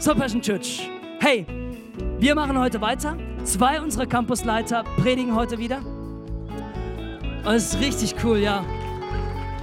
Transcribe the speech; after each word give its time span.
So, 0.00 0.14
Passion 0.14 0.40
Church. 0.40 0.88
Hey, 1.20 1.44
wir 2.18 2.34
machen 2.34 2.58
heute 2.58 2.80
weiter. 2.80 3.18
Zwei 3.44 3.82
unserer 3.82 4.06
Campusleiter 4.06 4.82
predigen 4.96 5.34
heute 5.34 5.58
wieder. 5.58 5.80
Und 7.44 7.54
es 7.54 7.74
ist 7.74 7.80
richtig 7.82 8.14
cool, 8.24 8.38
ja. 8.38 8.64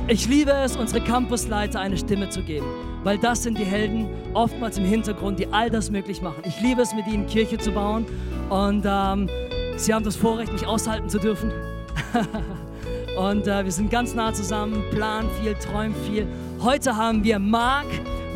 Ich 0.08 0.28
liebe 0.28 0.52
es, 0.52 0.78
unsere 0.78 1.04
Campusleiter 1.04 1.80
eine 1.80 1.98
Stimme 1.98 2.30
zu 2.30 2.44
geben, 2.44 2.68
weil 3.04 3.18
das 3.18 3.42
sind 3.42 3.58
die 3.58 3.64
Helden 3.64 4.10
oftmals 4.36 4.78
im 4.78 4.86
Hintergrund, 4.86 5.40
die 5.40 5.48
all 5.48 5.72
das 5.72 5.90
möglich 5.90 6.22
machen. 6.22 6.44
Ich 6.46 6.62
liebe 6.62 6.84
es, 6.84 6.94
mit 6.94 7.08
ihnen 7.08 7.26
Kirche 7.26 7.58
zu 7.58 7.72
bauen 7.72 8.06
und 8.52 8.86
ähm, 8.86 9.28
sie 9.76 9.92
haben 9.92 10.06
das 10.06 10.16
Vorrecht, 10.16 10.54
mich 10.54 10.68
aushalten 10.68 11.10
zu 11.10 11.18
dürfen. 11.18 11.52
und 13.18 13.48
äh, 13.48 13.66
wir 13.66 13.72
sind 13.72 13.90
ganz 13.90 14.14
nah 14.14 14.32
zusammen, 14.32 14.84
planen 14.92 15.32
viel, 15.42 15.56
träumen 15.56 15.96
viel. 16.06 16.28
Heute 16.62 16.96
haben 16.96 17.24
wir 17.24 17.40
Mark 17.40 17.88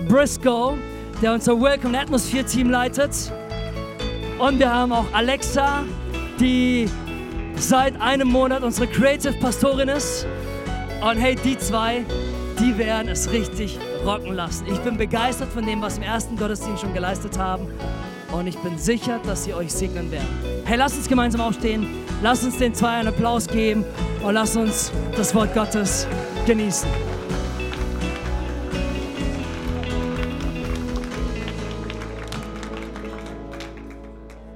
Briscoe 0.07 0.79
der 1.21 1.33
unser 1.33 1.59
Welcome 1.59 1.97
Atmosphere 1.99 2.43
Team 2.43 2.69
leitet. 2.69 3.31
Und 4.39 4.57
wir 4.57 4.73
haben 4.73 4.91
auch 4.91 5.05
Alexa, 5.13 5.83
die 6.39 6.89
seit 7.55 7.99
einem 8.01 8.27
Monat 8.27 8.63
unsere 8.63 8.87
Creative 8.87 9.33
Pastorin 9.33 9.89
ist. 9.89 10.25
Und 11.01 11.17
hey, 11.17 11.35
die 11.35 11.57
zwei, 11.57 12.03
die 12.59 12.75
werden 12.77 13.09
es 13.09 13.31
richtig 13.31 13.77
rocken 14.03 14.33
lassen. 14.33 14.65
Ich 14.71 14.79
bin 14.79 14.97
begeistert 14.97 15.49
von 15.49 15.65
dem, 15.65 15.81
was 15.81 15.99
wir 15.99 16.05
im 16.05 16.11
ersten 16.11 16.37
Gottesdienst 16.37 16.81
schon 16.81 16.93
geleistet 16.93 17.37
haben. 17.37 17.67
Und 18.31 18.47
ich 18.47 18.57
bin 18.59 18.77
sicher, 18.77 19.19
dass 19.25 19.43
sie 19.43 19.53
euch 19.53 19.71
segnen 19.71 20.11
werden. 20.11 20.27
Hey, 20.65 20.77
lasst 20.77 20.97
uns 20.97 21.07
gemeinsam 21.07 21.41
aufstehen. 21.41 21.85
Lasst 22.23 22.43
uns 22.43 22.57
den 22.57 22.73
zwei 22.73 22.99
einen 22.99 23.09
Applaus 23.09 23.47
geben 23.47 23.83
und 24.23 24.33
lasst 24.33 24.55
uns 24.57 24.91
das 25.15 25.35
Wort 25.35 25.53
Gottes 25.53 26.07
genießen. 26.47 27.10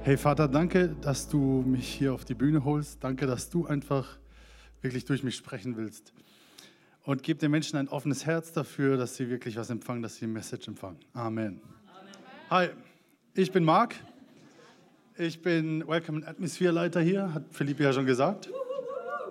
Hey 0.06 0.16
Vater, 0.16 0.46
danke, 0.46 0.94
dass 1.00 1.28
du 1.28 1.64
mich 1.66 1.88
hier 1.88 2.14
auf 2.14 2.24
die 2.24 2.34
Bühne 2.34 2.62
holst. 2.64 3.02
Danke, 3.02 3.26
dass 3.26 3.50
du 3.50 3.66
einfach 3.66 4.06
wirklich 4.80 5.04
durch 5.04 5.24
mich 5.24 5.34
sprechen 5.34 5.76
willst. 5.76 6.12
Und 7.02 7.24
gib 7.24 7.40
den 7.40 7.50
Menschen 7.50 7.76
ein 7.76 7.88
offenes 7.88 8.24
Herz 8.24 8.52
dafür, 8.52 8.96
dass 8.96 9.16
sie 9.16 9.28
wirklich 9.28 9.56
was 9.56 9.68
empfangen, 9.68 10.02
dass 10.02 10.14
sie 10.14 10.26
eine 10.26 10.34
Message 10.34 10.68
empfangen. 10.68 11.00
Amen. 11.12 11.60
Amen. 11.60 11.60
Hi, 12.50 12.68
ich 13.34 13.50
bin 13.50 13.64
Marc. 13.64 13.96
Ich 15.18 15.42
bin 15.42 15.84
Welcome 15.88 16.24
Atmosphere 16.24 16.70
Leiter 16.70 17.00
hier, 17.00 17.34
hat 17.34 17.42
Philippe 17.50 17.82
ja 17.82 17.92
schon 17.92 18.06
gesagt. 18.06 18.48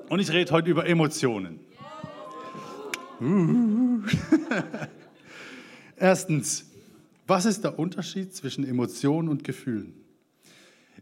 Und 0.10 0.20
ich 0.20 0.30
rede 0.30 0.52
heute 0.52 0.70
über 0.70 0.86
Emotionen. 0.86 1.62
Erstens, 5.96 6.70
was 7.26 7.46
ist 7.46 7.64
der 7.64 7.80
Unterschied 7.80 8.36
zwischen 8.36 8.68
Emotionen 8.68 9.30
und 9.30 9.46
Gefühlen? 9.46 10.05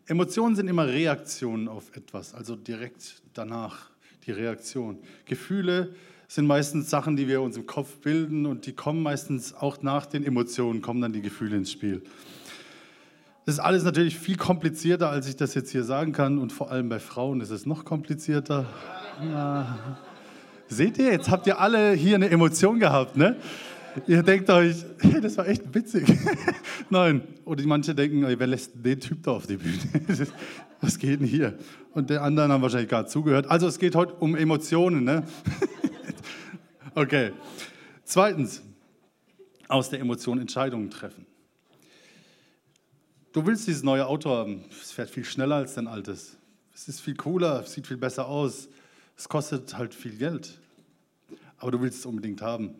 Emotionen 0.07 0.55
sind 0.55 0.67
immer 0.67 0.87
Reaktionen 0.87 1.67
auf 1.67 1.95
etwas, 1.95 2.33
also 2.33 2.55
direkt 2.55 3.21
danach 3.33 3.89
die 4.25 4.31
Reaktion. 4.31 4.97
Gefühle 5.25 5.95
sind 6.27 6.45
meistens 6.45 6.89
Sachen, 6.89 7.15
die 7.15 7.27
wir 7.27 7.41
uns 7.41 7.55
im 7.55 7.65
Kopf 7.65 7.97
bilden 7.97 8.45
und 8.45 8.65
die 8.65 8.73
kommen 8.73 9.01
meistens 9.01 9.53
auch 9.53 9.81
nach 9.81 10.05
den 10.05 10.25
Emotionen, 10.25 10.81
kommen 10.81 11.01
dann 11.01 11.13
die 11.13 11.21
Gefühle 11.21 11.55
ins 11.55 11.71
Spiel. 11.71 12.01
Das 13.45 13.55
ist 13.55 13.59
alles 13.59 13.83
natürlich 13.83 14.17
viel 14.17 14.37
komplizierter, 14.37 15.09
als 15.09 15.27
ich 15.27 15.35
das 15.35 15.53
jetzt 15.53 15.71
hier 15.71 15.83
sagen 15.83 16.11
kann 16.11 16.37
und 16.37 16.51
vor 16.51 16.71
allem 16.71 16.89
bei 16.89 16.99
Frauen 16.99 17.41
ist 17.41 17.49
es 17.49 17.65
noch 17.65 17.85
komplizierter. 17.85 18.65
Ja. 19.21 19.97
Seht 20.67 20.97
ihr, 20.97 21.11
jetzt 21.11 21.29
habt 21.29 21.45
ihr 21.47 21.59
alle 21.59 21.91
hier 21.91 22.15
eine 22.15 22.29
Emotion 22.29 22.79
gehabt, 22.79 23.15
ne? 23.15 23.35
Ihr 24.07 24.23
denkt 24.23 24.49
euch, 24.49 24.77
hey, 24.99 25.21
das 25.21 25.37
war 25.37 25.47
echt 25.47 25.73
witzig. 25.73 26.07
Nein. 26.89 27.21
Oder 27.45 27.65
manche 27.65 27.93
denken, 27.93 28.25
wer 28.27 28.47
lässt 28.47 28.71
den 28.73 28.99
Typ 28.99 29.23
da 29.23 29.31
auf 29.31 29.47
die 29.47 29.57
Bühne? 29.57 29.77
Was 30.81 30.97
geht 30.99 31.19
denn 31.19 31.27
hier? 31.27 31.57
Und 31.93 32.09
die 32.09 32.17
anderen 32.17 32.51
haben 32.51 32.61
wahrscheinlich 32.61 32.89
gerade 32.89 33.07
zugehört. 33.07 33.47
Also 33.47 33.67
es 33.67 33.79
geht 33.79 33.95
heute 33.95 34.13
um 34.15 34.35
Emotionen. 34.35 35.03
Ne? 35.03 35.23
okay. 36.95 37.31
Zweitens, 38.03 38.61
aus 39.67 39.89
der 39.89 39.99
Emotion 39.99 40.39
Entscheidungen 40.39 40.89
treffen. 40.89 41.25
Du 43.31 43.45
willst 43.45 43.67
dieses 43.67 43.83
neue 43.83 44.05
Auto 44.05 44.29
haben. 44.29 44.65
Es 44.69 44.91
fährt 44.91 45.09
viel 45.09 45.25
schneller 45.25 45.55
als 45.55 45.75
dein 45.75 45.87
altes. 45.87 46.37
Es 46.73 46.87
ist 46.87 46.99
viel 46.99 47.15
cooler, 47.15 47.63
sieht 47.63 47.87
viel 47.87 47.97
besser 47.97 48.27
aus. 48.27 48.67
Es 49.17 49.29
kostet 49.29 49.77
halt 49.77 49.95
viel 49.95 50.17
Geld. 50.17 50.59
Aber 51.57 51.71
du 51.71 51.81
willst 51.81 51.99
es 51.99 52.05
unbedingt 52.05 52.41
haben. 52.41 52.75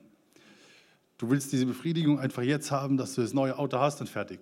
Du 1.23 1.29
willst 1.29 1.53
diese 1.53 1.65
Befriedigung 1.65 2.19
einfach 2.19 2.43
jetzt 2.43 2.69
haben, 2.69 2.97
dass 2.97 3.15
du 3.15 3.21
das 3.21 3.33
neue 3.33 3.57
Auto 3.57 3.77
hast 3.77 4.01
und 4.01 4.09
fertig. 4.09 4.41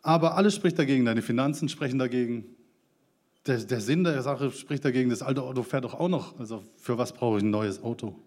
Aber 0.00 0.38
alles 0.38 0.54
spricht 0.54 0.78
dagegen. 0.78 1.04
Deine 1.04 1.20
Finanzen 1.20 1.68
sprechen 1.68 1.98
dagegen. 1.98 2.46
Der, 3.44 3.58
der 3.58 3.82
Sinn 3.82 4.02
der 4.02 4.22
Sache 4.22 4.52
spricht 4.52 4.86
dagegen. 4.86 5.10
Das 5.10 5.20
alte 5.20 5.42
Auto 5.42 5.62
fährt 5.62 5.84
doch 5.84 5.92
auch 5.92 6.08
noch. 6.08 6.40
Also 6.40 6.64
für 6.78 6.96
was 6.96 7.12
brauche 7.12 7.36
ich 7.36 7.42
ein 7.42 7.50
neues 7.50 7.82
Auto? 7.82 8.18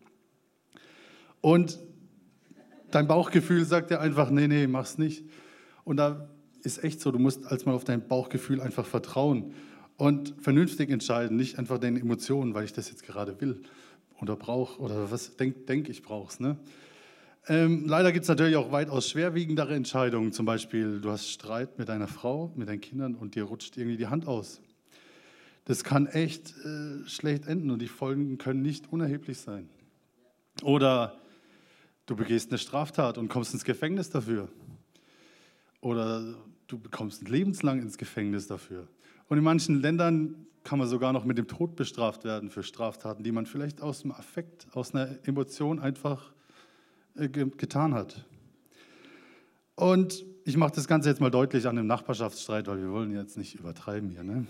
Und 1.41 1.79
dein 2.91 3.07
Bauchgefühl 3.07 3.65
sagt 3.65 3.89
dir 3.89 3.99
einfach, 3.99 4.29
nee, 4.29 4.47
nee, 4.47 4.67
mach's 4.67 4.99
nicht. 4.99 5.25
Und 5.85 5.97
da 5.97 6.29
ist 6.61 6.83
echt 6.83 7.01
so, 7.01 7.09
du 7.09 7.17
musst 7.17 7.47
als 7.47 7.65
mal 7.65 7.73
auf 7.73 7.83
dein 7.83 8.07
Bauchgefühl 8.07 8.61
einfach 8.61 8.85
vertrauen 8.85 9.55
und 9.97 10.35
vernünftig 10.37 10.91
entscheiden, 10.91 11.35
nicht 11.35 11.57
einfach 11.57 11.79
deine 11.79 11.99
Emotionen, 11.99 12.53
weil 12.53 12.65
ich 12.65 12.73
das 12.73 12.91
jetzt 12.91 13.01
gerade 13.01 13.41
will 13.41 13.63
oder 14.21 14.35
brauche 14.35 14.79
oder 14.79 15.09
was 15.09 15.35
denke 15.35 15.61
denk 15.61 15.89
ich 15.89 16.03
brauch's. 16.03 16.39
Ne? 16.39 16.57
Ähm, 17.47 17.85
leider 17.87 18.13
gibt 18.13 18.23
es 18.23 18.29
natürlich 18.29 18.55
auch 18.55 18.71
weitaus 18.71 19.09
schwerwiegendere 19.09 19.75
Entscheidungen. 19.75 20.31
Zum 20.31 20.45
Beispiel, 20.45 21.01
du 21.01 21.09
hast 21.09 21.29
Streit 21.29 21.77
mit 21.77 21.89
deiner 21.89 22.07
Frau, 22.07 22.53
mit 22.55 22.69
deinen 22.69 22.79
Kindern 22.79 23.15
und 23.15 23.35
dir 23.35 23.43
rutscht 23.43 23.75
irgendwie 23.77 23.97
die 23.97 24.07
Hand 24.07 24.27
aus. 24.27 24.61
Das 25.65 25.83
kann 25.83 26.07
echt 26.07 26.53
äh, 26.65 27.05
schlecht 27.05 27.45
enden 27.45 27.71
und 27.71 27.81
die 27.81 27.87
Folgen 27.87 28.37
können 28.37 28.61
nicht 28.61 28.91
unerheblich 28.91 29.39
sein. 29.39 29.69
Oder 30.61 31.17
du 32.05 32.15
begehst 32.15 32.49
eine 32.49 32.57
Straftat 32.57 33.17
und 33.17 33.27
kommst 33.27 33.53
ins 33.53 33.65
Gefängnis 33.65 34.09
dafür. 34.09 34.47
Oder 35.81 36.35
du 36.67 36.79
bekommst 36.79 37.27
lebenslang 37.27 37.81
ins 37.81 37.97
Gefängnis 37.97 38.47
dafür. 38.47 38.87
Und 39.27 39.37
in 39.37 39.43
manchen 39.43 39.81
Ländern 39.81 40.47
kann 40.63 40.79
man 40.79 40.87
sogar 40.87 41.11
noch 41.11 41.25
mit 41.25 41.37
dem 41.37 41.47
Tod 41.47 41.75
bestraft 41.75 42.23
werden 42.23 42.49
für 42.49 42.63
Straftaten, 42.63 43.23
die 43.23 43.33
man 43.33 43.45
vielleicht 43.45 43.81
aus 43.81 44.01
dem 44.01 44.13
Affekt, 44.13 44.67
aus 44.73 44.95
einer 44.95 45.17
Emotion 45.27 45.79
einfach 45.79 46.31
getan 47.15 47.93
hat. 47.93 48.25
Und 49.75 50.23
ich 50.45 50.57
mache 50.57 50.73
das 50.75 50.87
Ganze 50.87 51.09
jetzt 51.09 51.21
mal 51.21 51.31
deutlich 51.31 51.67
an 51.67 51.75
dem 51.75 51.87
Nachbarschaftsstreit, 51.87 52.67
weil 52.67 52.79
wir 52.79 52.91
wollen 52.91 53.11
jetzt 53.11 53.37
nicht 53.37 53.55
übertreiben 53.55 54.09
hier. 54.09 54.23
Ne? 54.23 54.45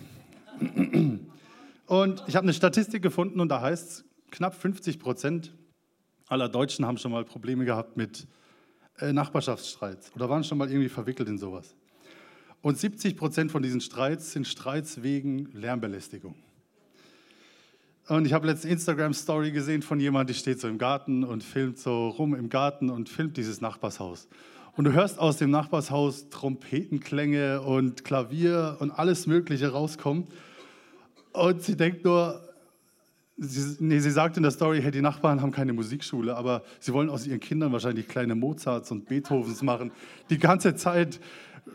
Und 1.85 2.23
ich 2.27 2.35
habe 2.35 2.45
eine 2.45 2.53
Statistik 2.53 3.03
gefunden 3.03 3.39
und 3.39 3.49
da 3.49 3.61
heißt 3.61 3.89
es, 3.89 4.05
knapp 4.31 4.55
50 4.55 4.99
Prozent 4.99 5.53
aller 6.27 6.49
Deutschen 6.49 6.85
haben 6.85 6.97
schon 6.97 7.11
mal 7.11 7.23
Probleme 7.23 7.65
gehabt 7.65 7.97
mit 7.97 8.27
äh, 8.99 9.13
Nachbarschaftsstreits 9.13 10.11
oder 10.15 10.29
waren 10.29 10.43
schon 10.43 10.57
mal 10.57 10.69
irgendwie 10.69 10.89
verwickelt 10.89 11.29
in 11.29 11.37
sowas. 11.37 11.75
Und 12.61 12.77
70 12.77 13.17
Prozent 13.17 13.51
von 13.51 13.61
diesen 13.61 13.81
Streits 13.81 14.31
sind 14.31 14.47
Streits 14.47 15.03
wegen 15.03 15.51
Lärmbelästigung. 15.51 16.35
Und 18.09 18.25
ich 18.25 18.33
habe 18.33 18.47
letzte 18.47 18.67
Instagram-Story 18.67 19.51
gesehen 19.51 19.81
von 19.81 19.97
jemandem, 19.97 20.33
die 20.33 20.39
steht 20.39 20.59
so 20.59 20.67
im 20.67 20.77
Garten 20.77 21.23
und 21.23 21.41
filmt 21.41 21.79
so 21.79 22.09
rum 22.09 22.35
im 22.35 22.49
Garten 22.49 22.89
und 22.89 23.07
filmt 23.07 23.37
dieses 23.37 23.61
Nachbarshaus. 23.61 24.27
Und 24.75 24.83
du 24.85 24.91
hörst 24.91 25.19
aus 25.19 25.37
dem 25.37 25.51
Nachbarshaus 25.51 26.29
Trompetenklänge 26.29 27.61
und 27.61 28.03
Klavier 28.03 28.75
und 28.79 28.91
alles 28.91 29.25
Mögliche 29.25 29.71
rauskommen. 29.71 30.27
Und 31.31 31.61
sie 31.61 31.77
denkt 31.77 32.03
nur, 32.03 32.41
sie, 33.37 33.77
nee, 33.79 33.99
sie 33.99 34.11
sagt 34.11 34.35
in 34.35 34.43
der 34.43 34.51
Story, 34.51 34.81
hey, 34.81 34.91
die 34.91 35.01
Nachbarn 35.01 35.41
haben 35.41 35.51
keine 35.51 35.71
Musikschule, 35.71 36.35
aber 36.35 36.63
sie 36.81 36.91
wollen 36.91 37.09
aus 37.09 37.25
ihren 37.25 37.39
Kindern 37.39 37.71
wahrscheinlich 37.71 38.09
kleine 38.09 38.35
Mozarts 38.35 38.91
und 38.91 39.05
Beethovens 39.05 39.61
machen. 39.61 39.91
Die 40.29 40.39
ganze 40.39 40.75
Zeit, 40.75 41.21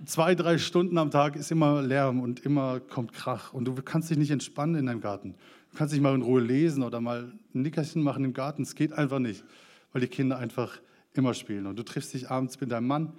zwei, 0.04 0.34
drei 0.34 0.58
Stunden 0.58 0.98
am 0.98 1.10
Tag 1.10 1.36
ist 1.36 1.50
immer 1.50 1.80
Lärm 1.80 2.20
und 2.20 2.40
immer 2.40 2.80
kommt 2.80 3.14
Krach. 3.14 3.54
Und 3.54 3.64
du 3.64 3.74
kannst 3.76 4.10
dich 4.10 4.18
nicht 4.18 4.30
entspannen 4.30 4.74
in 4.74 4.86
deinem 4.86 5.00
Garten. 5.00 5.34
Du 5.72 5.78
kannst 5.78 5.92
nicht 5.92 6.02
mal 6.02 6.14
in 6.14 6.22
Ruhe 6.22 6.40
lesen 6.40 6.82
oder 6.82 7.00
mal 7.00 7.32
ein 7.54 7.62
Nickerchen 7.62 8.02
machen 8.02 8.24
im 8.24 8.32
Garten. 8.32 8.62
Es 8.62 8.74
geht 8.74 8.92
einfach 8.92 9.18
nicht, 9.18 9.44
weil 9.92 10.00
die 10.00 10.08
Kinder 10.08 10.38
einfach 10.38 10.78
immer 11.14 11.34
spielen. 11.34 11.66
Und 11.66 11.76
du 11.76 11.82
triffst 11.82 12.14
dich 12.14 12.30
abends 12.30 12.60
mit 12.60 12.70
deinem 12.70 12.86
Mann 12.86 13.12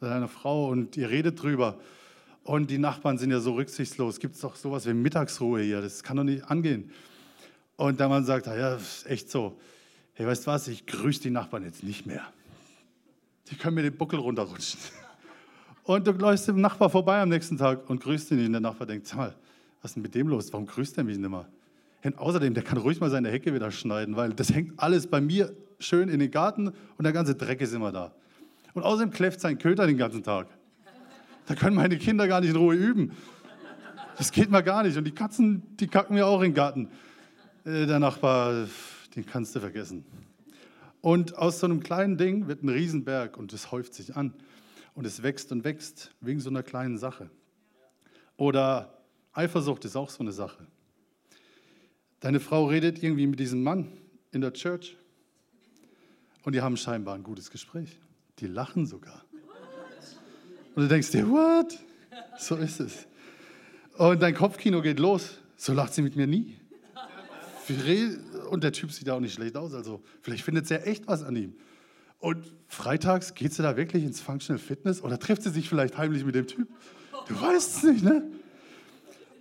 oder 0.00 0.10
deiner 0.10 0.28
Frau 0.28 0.68
und 0.68 0.96
ihr 0.96 1.10
redet 1.10 1.42
drüber. 1.42 1.78
Und 2.42 2.70
die 2.70 2.78
Nachbarn 2.78 3.16
sind 3.16 3.30
ja 3.30 3.40
so 3.40 3.54
rücksichtslos. 3.54 4.20
Gibt 4.20 4.34
es 4.34 4.42
doch 4.42 4.56
sowas 4.56 4.86
wie 4.86 4.92
Mittagsruhe 4.92 5.62
hier? 5.62 5.80
Das 5.80 6.02
kann 6.02 6.18
doch 6.18 6.24
nicht 6.24 6.44
angehen. 6.44 6.90
Und 7.76 7.98
der 7.98 8.08
Mann 8.08 8.24
sagt, 8.24 8.46
ja, 8.46 8.74
ist 8.76 9.06
echt 9.06 9.30
so. 9.30 9.58
Hey, 10.12 10.26
weißt 10.26 10.46
du 10.46 10.50
was? 10.50 10.68
Ich 10.68 10.86
grüße 10.86 11.22
die 11.22 11.30
Nachbarn 11.30 11.64
jetzt 11.64 11.82
nicht 11.82 12.06
mehr. 12.06 12.22
Die 13.50 13.56
können 13.56 13.74
mir 13.74 13.82
den 13.82 13.96
Buckel 13.96 14.18
runterrutschen. 14.18 14.78
Und 15.84 16.06
du 16.06 16.12
läufst 16.12 16.48
dem 16.48 16.60
Nachbar 16.60 16.88
vorbei 16.88 17.20
am 17.20 17.28
nächsten 17.28 17.58
Tag 17.58 17.90
und 17.90 18.02
grüßt 18.02 18.30
ihn. 18.30 18.46
Und 18.46 18.52
der 18.52 18.60
Nachbar 18.62 18.86
denkt, 18.86 19.06
sag 19.06 19.16
mal, 19.18 19.34
was 19.82 19.90
ist 19.90 19.96
denn 19.96 20.02
mit 20.02 20.14
dem 20.14 20.28
los? 20.28 20.50
Warum 20.50 20.66
grüßt 20.66 20.96
er 20.96 21.04
mich 21.04 21.18
nicht 21.18 21.28
mehr? 21.28 21.46
Und 22.04 22.18
außerdem, 22.18 22.52
der 22.52 22.62
kann 22.62 22.76
ruhig 22.78 23.00
mal 23.00 23.10
seine 23.10 23.30
Hecke 23.30 23.54
wieder 23.54 23.70
schneiden, 23.70 24.14
weil 24.14 24.34
das 24.34 24.52
hängt 24.52 24.78
alles 24.78 25.06
bei 25.06 25.22
mir 25.22 25.56
schön 25.78 26.10
in 26.10 26.20
den 26.20 26.30
Garten 26.30 26.68
und 26.68 27.02
der 27.02 27.12
ganze 27.12 27.34
Dreck 27.34 27.62
ist 27.62 27.72
immer 27.72 27.92
da. 27.92 28.12
Und 28.74 28.82
außerdem 28.82 29.10
kläfft 29.10 29.40
sein 29.40 29.56
Köter 29.56 29.86
den 29.86 29.96
ganzen 29.96 30.22
Tag. 30.22 30.48
Da 31.46 31.54
können 31.54 31.74
meine 31.74 31.96
Kinder 31.96 32.28
gar 32.28 32.40
nicht 32.40 32.50
in 32.50 32.56
Ruhe 32.56 32.74
üben. 32.74 33.12
Das 34.18 34.32
geht 34.32 34.50
mal 34.50 34.62
gar 34.62 34.82
nicht. 34.82 34.96
Und 34.96 35.04
die 35.04 35.12
Katzen, 35.12 35.62
die 35.76 35.86
kacken 35.86 36.14
mir 36.14 36.26
auch 36.26 36.40
in 36.40 36.50
den 36.50 36.54
Garten. 36.54 36.88
Äh, 37.64 37.86
der 37.86 37.98
Nachbar, 37.98 38.66
den 39.16 39.24
kannst 39.26 39.56
du 39.56 39.60
vergessen. 39.60 40.04
Und 41.00 41.36
aus 41.36 41.60
so 41.60 41.66
einem 41.66 41.80
kleinen 41.80 42.16
Ding 42.16 42.48
wird 42.48 42.62
ein 42.62 42.68
Riesenberg 42.68 43.36
und 43.36 43.52
es 43.52 43.72
häuft 43.72 43.94
sich 43.94 44.14
an. 44.16 44.34
Und 44.94 45.06
es 45.06 45.22
wächst 45.22 45.52
und 45.52 45.64
wächst 45.64 46.14
wegen 46.20 46.40
so 46.40 46.50
einer 46.50 46.62
kleinen 46.62 46.98
Sache. 46.98 47.30
Oder 48.36 48.98
Eifersucht 49.32 49.84
ist 49.84 49.96
auch 49.96 50.10
so 50.10 50.22
eine 50.22 50.32
Sache. 50.32 50.66
Deine 52.24 52.40
Frau 52.40 52.64
redet 52.64 53.02
irgendwie 53.02 53.26
mit 53.26 53.38
diesem 53.38 53.62
Mann 53.62 53.92
in 54.32 54.40
der 54.40 54.54
Church 54.54 54.96
und 56.42 56.54
die 56.54 56.62
haben 56.62 56.78
scheinbar 56.78 57.16
ein 57.16 57.22
gutes 57.22 57.50
Gespräch. 57.50 57.98
Die 58.38 58.46
lachen 58.46 58.86
sogar. 58.86 59.26
Und 60.74 60.84
du 60.84 60.88
denkst 60.88 61.10
dir, 61.10 61.28
what? 61.28 61.78
So 62.38 62.56
ist 62.56 62.80
es. 62.80 63.06
Und 63.98 64.22
dein 64.22 64.34
Kopfkino 64.34 64.80
geht 64.80 65.00
los. 65.00 65.36
So 65.58 65.74
lacht 65.74 65.92
sie 65.92 66.00
mit 66.00 66.16
mir 66.16 66.26
nie. 66.26 66.56
Und 68.48 68.64
der 68.64 68.72
Typ 68.72 68.90
sieht 68.90 69.06
ja 69.06 69.12
auch 69.12 69.20
nicht 69.20 69.34
schlecht 69.34 69.58
aus. 69.58 69.74
Also 69.74 70.02
vielleicht 70.22 70.44
findet 70.44 70.66
sie 70.66 70.76
ja 70.76 70.80
echt 70.80 71.06
was 71.06 71.22
an 71.22 71.36
ihm. 71.36 71.54
Und 72.20 72.54
freitags 72.68 73.34
geht 73.34 73.52
sie 73.52 73.62
da 73.62 73.76
wirklich 73.76 74.02
ins 74.02 74.22
Functional 74.22 74.58
Fitness 74.58 75.02
oder 75.02 75.18
trifft 75.18 75.42
sie 75.42 75.50
sich 75.50 75.68
vielleicht 75.68 75.98
heimlich 75.98 76.24
mit 76.24 76.34
dem 76.34 76.46
Typ? 76.46 76.68
Du 77.28 77.38
weißt 77.38 77.76
es 77.76 77.82
nicht, 77.82 78.02
ne? 78.02 78.30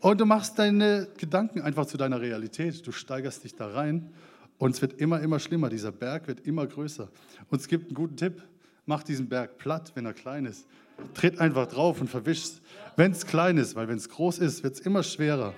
Und 0.03 0.19
du 0.19 0.25
machst 0.25 0.59
deine 0.59 1.07
Gedanken 1.17 1.61
einfach 1.61 1.85
zu 1.85 1.95
deiner 1.95 2.19
Realität. 2.19 2.85
Du 2.85 2.91
steigerst 2.91 3.45
dich 3.45 3.55
da 3.55 3.67
rein 3.67 4.09
und 4.57 4.75
es 4.75 4.81
wird 4.81 4.99
immer, 4.99 5.21
immer 5.21 5.39
schlimmer. 5.39 5.69
Dieser 5.69 5.93
Berg 5.93 6.27
wird 6.27 6.45
immer 6.45 6.67
größer. 6.67 7.07
Und 7.49 7.61
es 7.61 7.69
gibt 7.69 7.85
einen 7.85 7.95
guten 7.95 8.17
Tipp. 8.17 8.43
Mach 8.85 9.01
diesen 9.03 9.29
Berg 9.29 9.57
platt, 9.57 9.93
wenn 9.95 10.05
er 10.05 10.11
klein 10.11 10.45
ist. 10.45 10.67
Tritt 11.13 11.39
einfach 11.39 11.67
drauf 11.67 12.01
und 12.01 12.09
verwischst. 12.09 12.61
Wenn 12.97 13.13
es 13.13 13.25
klein 13.25 13.55
ist, 13.55 13.77
weil 13.77 13.87
wenn 13.87 13.95
es 13.95 14.09
groß 14.09 14.39
ist, 14.39 14.61
wird 14.61 14.73
es 14.73 14.81
immer 14.81 15.03
schwerer. 15.03 15.53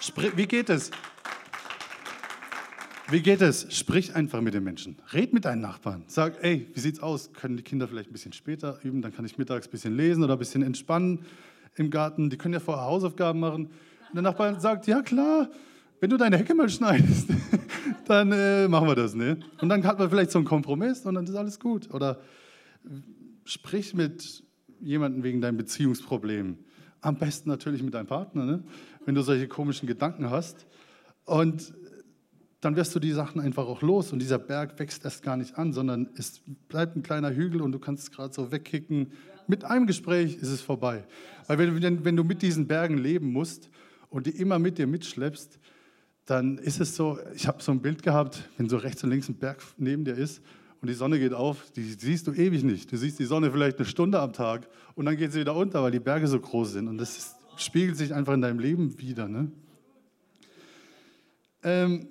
Spr 0.00 0.36
wie 0.36 0.46
geht 0.46 0.68
es? 0.68 0.90
Wie 3.10 3.22
geht 3.22 3.42
es? 3.42 3.72
Sprich 3.72 4.16
einfach 4.16 4.40
mit 4.40 4.54
den 4.54 4.64
Menschen. 4.64 4.96
Red 5.12 5.32
mit 5.32 5.44
deinen 5.44 5.60
Nachbarn. 5.60 6.02
Sag, 6.08 6.42
ey, 6.42 6.66
wie 6.74 6.80
sieht's 6.80 6.98
aus? 6.98 7.32
Können 7.32 7.56
die 7.56 7.62
Kinder 7.62 7.86
vielleicht 7.86 8.10
ein 8.10 8.12
bisschen 8.12 8.32
später 8.32 8.80
üben? 8.82 9.02
Dann 9.02 9.14
kann 9.14 9.24
ich 9.24 9.38
mittags 9.38 9.68
ein 9.68 9.70
bisschen 9.70 9.96
lesen 9.96 10.24
oder 10.24 10.32
ein 10.32 10.38
bisschen 10.40 10.64
entspannen 10.64 11.24
im 11.80 11.90
Garten. 11.90 12.30
Die 12.30 12.36
können 12.36 12.54
ja 12.54 12.60
vorher 12.60 12.84
Hausaufgaben 12.84 13.40
machen. 13.40 13.66
Und 13.66 14.14
der 14.14 14.22
Nachbar 14.22 14.60
sagt, 14.60 14.86
ja 14.86 15.02
klar, 15.02 15.50
wenn 16.00 16.10
du 16.10 16.16
deine 16.16 16.38
Hecke 16.38 16.54
mal 16.54 16.68
schneidest, 16.68 17.28
dann 18.06 18.32
äh, 18.32 18.68
machen 18.68 18.86
wir 18.86 18.94
das. 18.94 19.14
Ne? 19.14 19.40
Und 19.60 19.68
dann 19.68 19.84
hat 19.84 19.98
man 19.98 20.08
vielleicht 20.08 20.30
so 20.30 20.38
einen 20.38 20.46
Kompromiss 20.46 21.04
und 21.04 21.14
dann 21.14 21.24
ist 21.24 21.34
alles 21.34 21.58
gut. 21.58 21.92
Oder 21.92 22.20
sprich 23.44 23.94
mit 23.94 24.44
jemandem 24.80 25.22
wegen 25.22 25.40
deinem 25.40 25.56
Beziehungsproblem. 25.56 26.58
Am 27.00 27.16
besten 27.16 27.48
natürlich 27.48 27.82
mit 27.82 27.94
deinem 27.94 28.06
Partner, 28.06 28.44
ne? 28.44 28.62
wenn 29.04 29.14
du 29.14 29.22
solche 29.22 29.48
komischen 29.48 29.88
Gedanken 29.88 30.30
hast. 30.30 30.66
Und 31.24 31.74
dann 32.60 32.76
wirst 32.76 32.94
du 32.94 33.00
die 33.00 33.12
Sachen 33.12 33.40
einfach 33.40 33.66
auch 33.66 33.80
los 33.80 34.12
und 34.12 34.18
dieser 34.18 34.38
Berg 34.38 34.78
wächst 34.78 35.04
erst 35.04 35.22
gar 35.22 35.36
nicht 35.36 35.56
an, 35.56 35.72
sondern 35.72 36.10
es 36.16 36.42
bleibt 36.68 36.94
ein 36.94 37.02
kleiner 37.02 37.34
Hügel 37.34 37.62
und 37.62 37.72
du 37.72 37.78
kannst 37.78 38.02
es 38.04 38.10
gerade 38.10 38.34
so 38.34 38.52
wegkicken. 38.52 39.12
Mit 39.50 39.64
einem 39.64 39.88
Gespräch 39.88 40.36
ist 40.36 40.48
es 40.48 40.60
vorbei. 40.60 41.02
Weil 41.48 41.58
wenn, 41.58 42.04
wenn 42.04 42.14
du 42.14 42.22
mit 42.22 42.40
diesen 42.40 42.68
Bergen 42.68 42.98
leben 42.98 43.32
musst 43.32 43.68
und 44.08 44.28
die 44.28 44.30
immer 44.30 44.60
mit 44.60 44.78
dir 44.78 44.86
mitschleppst, 44.86 45.58
dann 46.24 46.56
ist 46.58 46.80
es 46.80 46.94
so, 46.94 47.18
ich 47.34 47.48
habe 47.48 47.60
so 47.60 47.72
ein 47.72 47.82
Bild 47.82 48.04
gehabt, 48.04 48.48
wenn 48.58 48.68
so 48.68 48.76
rechts 48.76 49.02
und 49.02 49.10
links 49.10 49.28
ein 49.28 49.34
Berg 49.34 49.60
neben 49.76 50.04
dir 50.04 50.14
ist 50.14 50.40
und 50.80 50.88
die 50.88 50.94
Sonne 50.94 51.18
geht 51.18 51.32
auf, 51.32 51.68
die 51.72 51.82
siehst 51.82 52.28
du 52.28 52.32
ewig 52.32 52.62
nicht. 52.62 52.92
Du 52.92 52.96
siehst 52.96 53.18
die 53.18 53.24
Sonne 53.24 53.50
vielleicht 53.50 53.78
eine 53.78 53.86
Stunde 53.86 54.20
am 54.20 54.32
Tag 54.32 54.68
und 54.94 55.06
dann 55.06 55.16
geht 55.16 55.32
sie 55.32 55.40
wieder 55.40 55.56
unter, 55.56 55.82
weil 55.82 55.90
die 55.90 55.98
Berge 55.98 56.28
so 56.28 56.38
groß 56.38 56.70
sind. 56.74 56.86
Und 56.86 56.98
das 56.98 57.18
ist, 57.18 57.34
spiegelt 57.56 57.96
sich 57.96 58.14
einfach 58.14 58.34
in 58.34 58.42
deinem 58.42 58.60
Leben 58.60 59.00
wieder. 59.00 59.26
Ne? 59.26 59.50
Ähm, 61.64 62.06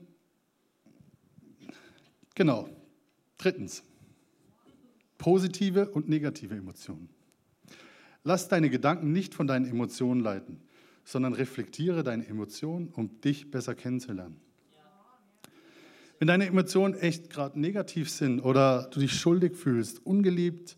genau. 2.35 2.67
Drittens. 3.37 3.81
Positive 5.17 5.87
und 5.91 6.09
negative 6.09 6.55
Emotionen. 6.55 7.07
Lass 8.23 8.47
deine 8.47 8.69
Gedanken 8.69 9.11
nicht 9.11 9.33
von 9.33 9.47
deinen 9.47 9.65
Emotionen 9.65 10.21
leiten, 10.21 10.59
sondern 11.03 11.33
reflektiere 11.33 12.03
deine 12.03 12.27
Emotionen, 12.27 12.89
um 12.89 13.21
dich 13.21 13.49
besser 13.49 13.75
kennenzulernen. 13.75 14.39
Wenn 16.19 16.27
deine 16.27 16.47
Emotionen 16.47 16.95
echt 16.95 17.29
gerade 17.29 17.59
negativ 17.59 18.09
sind 18.09 18.41
oder 18.41 18.89
du 18.91 18.99
dich 18.99 19.13
schuldig 19.13 19.55
fühlst, 19.55 20.05
ungeliebt, 20.05 20.77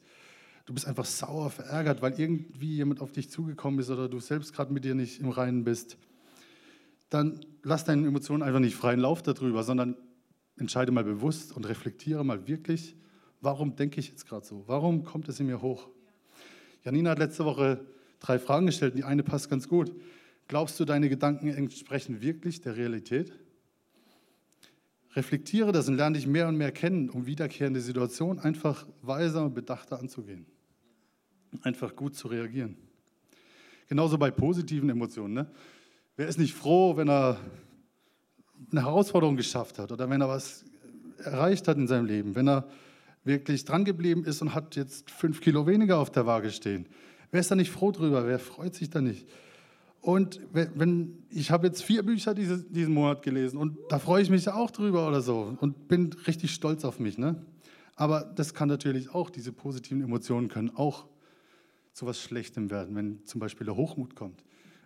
du 0.67 0.73
bist 0.73 0.87
einfach 0.87 1.05
sauer, 1.05 1.49
verärgert, 1.49 2.03
weil 2.03 2.19
irgendwie 2.19 2.75
jemand 2.75 3.01
auf 3.01 3.11
dich 3.11 3.31
zugekommen 3.31 3.79
ist 3.79 3.89
oder 3.89 4.07
du 4.07 4.19
selbst 4.19 4.53
gerade 4.53 4.71
mit 4.71 4.85
dir 4.85 4.93
nicht 4.93 5.19
im 5.19 5.29
Reinen 5.29 5.63
bist, 5.63 5.97
dann 7.09 7.43
lass 7.63 7.85
deine 7.85 8.07
Emotionen 8.07 8.43
einfach 8.43 8.59
nicht 8.59 8.75
freien 8.75 8.99
Lauf 8.99 9.23
darüber, 9.23 9.63
sondern 9.63 9.97
entscheide 10.57 10.91
mal 10.91 11.03
bewusst 11.03 11.51
und 11.51 11.67
reflektiere 11.67 12.23
mal 12.23 12.47
wirklich, 12.47 12.95
warum 13.41 13.75
denke 13.75 13.99
ich 13.99 14.09
jetzt 14.09 14.27
gerade 14.27 14.45
so? 14.45 14.63
Warum 14.67 15.03
kommt 15.03 15.27
es 15.27 15.39
in 15.39 15.47
mir 15.47 15.61
hoch? 15.61 15.89
Janina 16.83 17.11
hat 17.11 17.19
letzte 17.19 17.45
Woche 17.45 17.85
drei 18.19 18.39
Fragen 18.39 18.65
gestellt, 18.65 18.97
die 18.97 19.03
eine 19.03 19.23
passt 19.23 19.49
ganz 19.49 19.67
gut. 19.67 19.93
Glaubst 20.47 20.79
du, 20.79 20.85
deine 20.85 21.09
Gedanken 21.09 21.47
entsprechen 21.47 22.21
wirklich 22.21 22.61
der 22.61 22.75
Realität? 22.75 23.31
Reflektiere 25.15 25.71
das 25.71 25.87
und 25.87 25.95
lerne 25.95 26.17
dich 26.17 26.27
mehr 26.27 26.47
und 26.47 26.57
mehr 26.57 26.71
kennen, 26.71 27.09
um 27.09 27.25
wiederkehrende 27.25 27.81
Situationen 27.81 28.39
einfach 28.39 28.87
weiser 29.01 29.45
und 29.45 29.53
bedachter 29.53 29.99
anzugehen. 29.99 30.45
Einfach 31.61 31.95
gut 31.95 32.15
zu 32.15 32.29
reagieren. 32.29 32.77
Genauso 33.89 34.17
bei 34.17 34.31
positiven 34.31 34.89
Emotionen. 34.89 35.33
Ne? 35.33 35.51
Wer 36.15 36.27
ist 36.27 36.39
nicht 36.39 36.53
froh, 36.53 36.95
wenn 36.95 37.09
er 37.09 37.37
eine 38.71 38.83
Herausforderung 38.83 39.35
geschafft 39.35 39.79
hat 39.79 39.91
oder 39.91 40.09
wenn 40.09 40.21
er 40.21 40.29
was 40.29 40.63
erreicht 41.17 41.67
hat 41.67 41.77
in 41.77 41.87
seinem 41.87 42.05
Leben, 42.05 42.35
wenn 42.35 42.47
er 42.47 42.67
wirklich 43.23 43.65
drangeblieben 43.65 44.23
ist 44.23 44.41
und 44.41 44.55
hat 44.55 44.75
jetzt 44.75 45.11
fünf 45.11 45.41
Kilo 45.41 45.67
weniger 45.67 45.99
auf 45.99 46.11
der 46.11 46.25
Waage 46.25 46.51
stehen? 46.51 46.87
Wer 47.31 47.39
ist 47.39 47.51
da 47.51 47.55
nicht 47.55 47.71
froh 47.71 47.91
drüber? 47.91 48.27
Wer 48.27 48.39
freut 48.39 48.75
sich 48.75 48.89
da 48.89 49.01
nicht? 49.01 49.27
Und 50.01 50.41
wenn, 50.51 51.23
ich 51.29 51.51
habe 51.51 51.67
jetzt 51.67 51.83
vier 51.83 52.03
Bücher 52.03 52.33
diese, 52.33 52.63
diesen 52.63 52.93
Monat 52.93 53.21
gelesen 53.21 53.57
und 53.57 53.77
da 53.89 53.99
freue 53.99 54.23
ich 54.23 54.31
mich 54.31 54.49
auch 54.49 54.71
drüber 54.71 55.07
oder 55.07 55.21
so 55.21 55.55
und 55.61 55.87
bin 55.87 56.11
richtig 56.25 56.51
stolz 56.53 56.83
auf 56.83 56.99
mich. 56.99 57.19
Ne? 57.19 57.45
Aber 57.95 58.23
das 58.35 58.55
kann 58.55 58.67
natürlich 58.67 59.13
auch, 59.13 59.29
diese 59.29 59.51
positiven 59.51 60.01
Emotionen 60.01 60.47
können 60.47 60.71
auch 60.75 61.05
zu 61.93 62.07
was 62.07 62.19
Schlechtem 62.19 62.71
werden, 62.71 62.95
wenn 62.95 63.23
zum 63.25 63.39
Beispiel 63.39 63.65
der 63.65 63.75
Hochmut 63.75 64.15
kommt. 64.15 64.43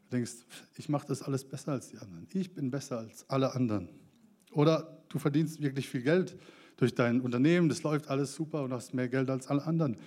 Du 0.10 0.18
denkst, 0.18 0.34
ich 0.76 0.90
mache 0.90 1.08
das 1.08 1.22
alles 1.22 1.46
besser 1.46 1.72
als 1.72 1.90
die 1.90 1.98
anderen. 1.98 2.28
Ich 2.34 2.54
bin 2.54 2.70
besser 2.70 3.00
als 3.00 3.30
alle 3.30 3.56
anderen. 3.56 3.88
Oder 4.52 5.02
du 5.08 5.18
verdienst 5.18 5.62
wirklich 5.62 5.88
viel 5.88 6.02
Geld 6.02 6.38
durch 6.78 6.96
dein 6.96 7.22
Unternehmen, 7.22 7.70
das 7.70 7.84
läuft 7.84 8.10
alles 8.10 8.36
super 8.36 8.64
und 8.64 8.74
hast 8.74 8.94
mehr 8.94 9.08
Geld 9.08 9.30
als 9.30 9.48
alle 9.48 9.66
anderen. 9.66 9.98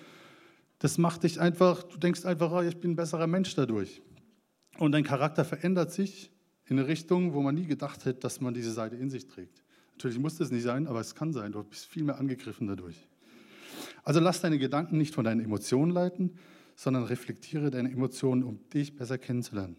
Das 0.79 0.99
macht 0.99 1.25
dich 1.25 1.41
einfach, 1.41 1.83
du 1.83 1.97
denkst 1.99 2.25
einfach, 2.25 2.53
oh, 2.53 2.61
ich 2.61 2.77
bin 2.77 2.93
ein 2.93 2.97
besserer 2.97 3.27
Mensch 3.27 3.55
dadurch. 3.55 4.03
Und 4.79 4.93
dein 4.93 5.05
Charakter 5.05 5.45
verändert 5.45 5.93
sich 5.93 6.31
in 6.67 6.79
eine 6.79 6.87
Richtung, 6.87 7.35
wo 7.35 7.43
man 7.43 7.55
nie 7.55 7.67
gedacht 7.67 8.05
hätte, 8.05 8.21
dass 8.21 8.41
man 8.41 8.55
diese 8.55 8.73
Seite 8.73 8.97
in 8.97 9.11
sich 9.11 9.27
trägt. 9.27 9.65
Natürlich 9.93 10.19
muss 10.19 10.37
das 10.37 10.53
nicht 10.53 10.63
sein, 10.63 10.87
aber 10.87 11.01
es 11.01 11.15
kann 11.15 11.33
sein. 11.33 11.51
Du 11.51 11.63
bist 11.65 11.87
viel 11.87 12.05
mehr 12.05 12.19
angegriffen 12.19 12.69
dadurch. 12.69 13.09
Also 14.05 14.21
lass 14.21 14.41
deine 14.41 14.59
Gedanken 14.59 14.97
nicht 14.97 15.15
von 15.15 15.25
deinen 15.25 15.41
Emotionen 15.41 15.91
leiten, 15.91 16.37
sondern 16.77 17.05
reflektiere 17.05 17.71
deine 17.71 17.91
Emotionen, 17.91 18.45
um 18.45 18.61
dich 18.71 18.95
besser 18.95 19.19
kennenzulernen. 19.19 19.77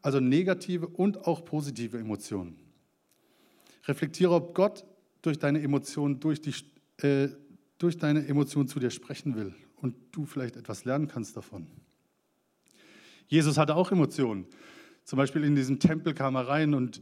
Also 0.00 0.20
negative 0.20 0.86
und 0.86 1.26
auch 1.26 1.44
positive 1.44 1.98
Emotionen. 1.98 2.56
Reflektiere, 3.86 4.30
ob 4.30 4.54
Gott 4.54 4.84
durch 5.22 5.38
deine 5.38 5.60
Emotionen, 5.62 6.20
durch, 6.20 6.40
äh, 6.98 7.28
durch 7.78 7.98
deine 7.98 8.26
Emotionen 8.26 8.68
zu 8.68 8.78
dir 8.78 8.90
sprechen 8.90 9.34
will 9.36 9.54
und 9.76 9.94
du 10.12 10.24
vielleicht 10.26 10.56
etwas 10.56 10.84
lernen 10.84 11.08
kannst 11.08 11.36
davon. 11.36 11.66
Jesus 13.26 13.58
hatte 13.58 13.74
auch 13.74 13.92
Emotionen. 13.92 14.46
Zum 15.04 15.16
Beispiel 15.16 15.44
in 15.44 15.54
diesem 15.54 15.78
Tempel 15.78 16.14
kam 16.14 16.34
er 16.34 16.48
rein 16.48 16.74
und 16.74 17.00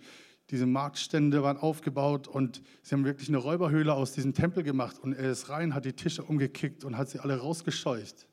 diese 0.50 0.66
Marktstände 0.66 1.42
waren 1.42 1.56
aufgebaut 1.56 2.28
und 2.28 2.62
sie 2.82 2.94
haben 2.94 3.04
wirklich 3.04 3.28
eine 3.28 3.38
Räuberhöhle 3.38 3.92
aus 3.92 4.12
diesem 4.12 4.32
Tempel 4.32 4.62
gemacht 4.62 4.99
und 4.99 5.12
er 5.12 5.30
ist 5.30 5.49
rein, 5.49 5.75
hat 5.75 5.85
die 5.85 5.92
Tische 5.92 6.23
umgekickt 6.23 6.85
und 6.85 6.96
hat 6.96 7.08
sie 7.08 7.18
alle 7.18 7.38
rausgescheucht. 7.38 8.26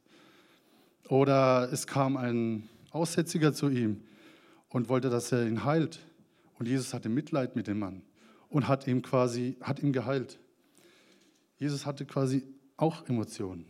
Oder 1.09 1.69
es 1.71 1.87
kam 1.87 2.17
ein 2.17 2.69
Aussätziger 2.91 3.53
zu 3.53 3.69
ihm 3.69 4.03
und 4.69 4.89
wollte, 4.89 5.09
dass 5.09 5.31
er 5.31 5.47
ihn 5.47 5.65
heilt. 5.65 5.99
Und 6.59 6.67
Jesus 6.67 6.93
hatte 6.93 7.09
Mitleid 7.09 7.55
mit 7.55 7.67
dem 7.67 7.79
Mann 7.79 8.03
und 8.53 8.67
hat 8.67 8.85
ihm 8.85 9.01
quasi, 9.01 9.57
hat 9.61 9.81
ihn 9.81 9.91
geheilt. 9.93 10.39
Jesus 11.57 11.87
hatte 11.87 12.05
quasi 12.05 12.43
auch 12.77 13.09
Emotionen. 13.09 13.65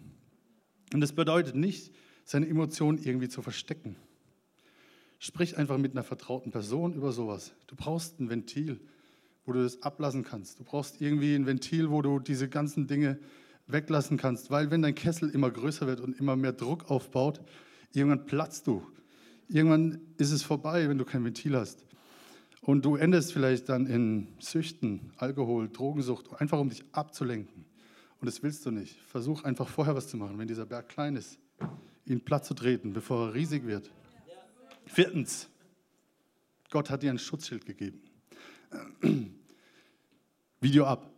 Und 0.94 1.00
das 1.00 1.14
bedeutet 1.14 1.56
nicht, 1.56 1.94
seine 2.26 2.48
Emotionen 2.48 2.98
irgendwie 3.02 3.30
zu 3.30 3.42
verstecken. 3.42 3.96
Sprich 5.20 5.58
einfach 5.58 5.78
mit 5.78 5.94
einer 5.94 6.04
vertrauten 6.04 6.52
Person 6.52 6.94
über 6.94 7.14
sowas. 7.14 7.54
Du 7.68 7.78
brauchst 7.78 8.20
ein 8.20 8.30
Ventil, 8.30 8.82
wo 9.46 9.54
du 9.54 9.64
das 9.64 9.82
ablassen 9.84 10.26
kannst. 10.26 10.60
Du 10.60 10.66
brauchst 10.66 11.00
irgendwie 11.00 11.34
ein 11.34 11.46
Ventil, 11.46 11.90
wo 11.90 12.02
du 12.02 12.20
diese 12.20 12.50
ganzen 12.50 12.86
Dinge 12.86 13.20
weglassen 13.68 14.18
kannst, 14.18 14.52
weil 14.52 14.70
wenn 14.70 14.82
dein 14.82 14.96
Kessel 14.96 15.30
immer 15.30 15.50
größer 15.50 15.88
wird 15.88 16.02
und 16.02 16.20
immer 16.20 16.36
mehr 16.36 16.52
Druck 16.52 16.92
aufbaut, 16.92 17.40
irgendwann 17.94 18.26
platzt 18.26 18.68
du. 18.68 18.86
Irgendwann 19.48 20.02
ist 20.18 20.32
es 20.32 20.44
vorbei, 20.44 20.90
wenn 20.90 20.98
du 20.98 21.06
kein 21.06 21.24
Ventil 21.24 21.56
hast. 21.56 21.86
Und 22.64 22.86
du 22.86 22.96
endest 22.96 23.34
vielleicht 23.34 23.68
dann 23.68 23.86
in 23.86 24.30
Süchten, 24.40 25.12
Alkohol, 25.18 25.70
Drogensucht, 25.70 26.40
einfach 26.40 26.60
um 26.60 26.70
dich 26.70 26.84
abzulenken. 26.94 27.66
Und 28.22 28.26
das 28.26 28.42
willst 28.42 28.66
du 28.66 28.72
nicht. 28.72 28.96
Versuch 29.02 29.44
einfach 29.44 29.68
vorher 29.68 29.96
was 29.96 30.08
zu 30.08 30.16
machen, 30.16 30.38
wenn 30.40 30.48
dieser 30.48 30.66
Berg 30.66 30.88
klein 30.88 31.18
ist, 31.18 31.38
ihn 32.06 32.22
platt 32.22 32.46
zu 32.46 32.54
treten, 32.54 32.94
bevor 32.94 33.28
er 33.28 33.34
riesig 33.34 33.66
wird. 33.66 33.92
Viertens, 34.86 35.50
Gott 36.70 36.90
hat 36.90 37.04
dir 37.04 37.12
ein 37.12 37.20
Schutzschild 37.20 37.66
gegeben. 37.66 38.02
Video 40.62 40.86
ab. 40.86 41.10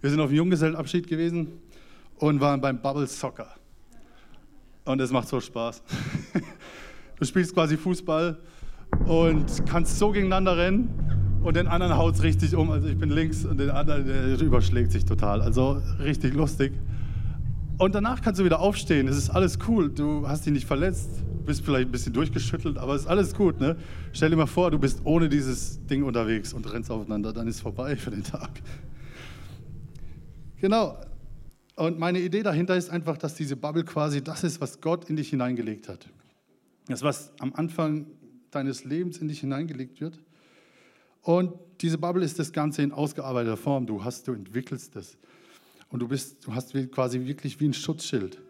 Wir 0.00 0.10
sind 0.10 0.18
auf 0.18 0.30
dem 0.30 0.36
Junggesellenabschied 0.36 1.06
gewesen 1.06 1.60
und 2.16 2.40
waren 2.40 2.60
beim 2.60 2.82
Bubble 2.82 3.06
Soccer. 3.06 3.54
Und 4.84 5.00
es 5.00 5.12
macht 5.12 5.28
so 5.28 5.40
Spaß. 5.40 5.80
Du 7.22 7.26
spielst 7.26 7.54
quasi 7.54 7.76
Fußball 7.76 8.36
und 9.06 9.64
kannst 9.66 9.96
so 9.96 10.10
gegeneinander 10.10 10.56
rennen 10.56 10.90
und 11.44 11.54
den 11.54 11.68
anderen 11.68 11.96
haut 11.96 12.16
es 12.16 12.24
richtig 12.24 12.52
um. 12.56 12.68
Also 12.72 12.88
ich 12.88 12.98
bin 12.98 13.10
links 13.10 13.44
und 13.44 13.60
den 13.60 13.70
anderen 13.70 14.04
der 14.08 14.40
überschlägt 14.40 14.90
sich 14.90 15.04
total. 15.04 15.40
Also 15.40 15.80
richtig 16.00 16.34
lustig. 16.34 16.72
Und 17.78 17.94
danach 17.94 18.22
kannst 18.22 18.40
du 18.40 18.44
wieder 18.44 18.58
aufstehen. 18.58 19.06
Es 19.06 19.16
ist 19.16 19.30
alles 19.30 19.60
cool. 19.68 19.88
Du 19.88 20.26
hast 20.26 20.46
dich 20.46 20.52
nicht 20.52 20.66
verletzt, 20.66 21.22
bist 21.46 21.64
vielleicht 21.64 21.90
ein 21.90 21.92
bisschen 21.92 22.12
durchgeschüttelt, 22.12 22.76
aber 22.76 22.96
es 22.96 23.02
ist 23.02 23.06
alles 23.06 23.36
gut. 23.36 23.60
Ne? 23.60 23.76
Stell 24.12 24.30
dir 24.30 24.36
mal 24.36 24.46
vor, 24.46 24.72
du 24.72 24.80
bist 24.80 25.02
ohne 25.04 25.28
dieses 25.28 25.78
Ding 25.86 26.02
unterwegs 26.02 26.52
und 26.52 26.72
rennst 26.72 26.90
aufeinander. 26.90 27.32
Dann 27.32 27.46
ist 27.46 27.60
vorbei 27.60 27.94
für 27.94 28.10
den 28.10 28.24
Tag. 28.24 28.50
Genau. 30.60 30.98
Und 31.76 32.00
meine 32.00 32.18
Idee 32.18 32.42
dahinter 32.42 32.76
ist 32.76 32.90
einfach, 32.90 33.16
dass 33.16 33.36
diese 33.36 33.54
Bubble 33.54 33.84
quasi 33.84 34.24
das 34.24 34.42
ist, 34.42 34.60
was 34.60 34.80
Gott 34.80 35.08
in 35.08 35.14
dich 35.14 35.30
hineingelegt 35.30 35.88
hat. 35.88 36.08
Das, 36.88 37.02
was 37.02 37.32
am 37.38 37.52
Anfang 37.54 38.06
deines 38.50 38.84
Lebens 38.84 39.18
in 39.18 39.28
dich 39.28 39.40
hineingelegt 39.40 40.00
wird. 40.00 40.18
Und 41.22 41.52
diese 41.80 41.98
Bubble 41.98 42.24
ist 42.24 42.38
das 42.38 42.52
Ganze 42.52 42.82
in 42.82 42.92
ausgearbeiteter 42.92 43.56
Form. 43.56 43.86
Du 43.86 44.04
hast, 44.04 44.28
du 44.28 44.32
entwickelst 44.32 44.96
es. 44.96 45.16
Und 45.88 46.00
du 46.00 46.08
bist, 46.08 46.46
du 46.46 46.54
hast 46.54 46.72
quasi 46.90 47.26
wirklich 47.26 47.60
wie 47.60 47.68
ein 47.68 47.74
Schutzschild, 47.74 48.40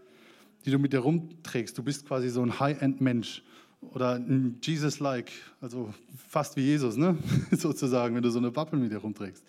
die 0.65 0.71
du 0.71 0.79
mit 0.79 0.93
dir 0.93 1.01
rumträgst. 1.01 1.77
Du 1.77 1.83
bist 1.83 2.07
quasi 2.07 2.29
so 2.29 2.43
ein 2.43 2.59
High-End-Mensch 2.59 3.43
oder 3.81 4.15
ein 4.15 4.59
Jesus-like, 4.63 5.33
also 5.61 5.93
fast 6.29 6.57
wie 6.57 6.63
Jesus, 6.63 6.97
ne? 6.97 7.19
sozusagen, 7.51 8.15
wenn 8.15 8.23
du 8.23 8.31
so 8.31 8.39
eine 8.39 8.51
Bubble 8.51 8.79
mit 8.79 8.93
dir 8.93 8.99
rumträgst. 8.99 9.45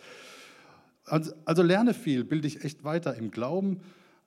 Also, 1.05 1.33
also 1.45 1.61
lerne 1.61 1.93
viel, 1.93 2.23
bilde 2.23 2.47
dich 2.47 2.63
echt 2.63 2.83
weiter 2.83 3.15
im 3.15 3.29
Glauben, 3.29 3.79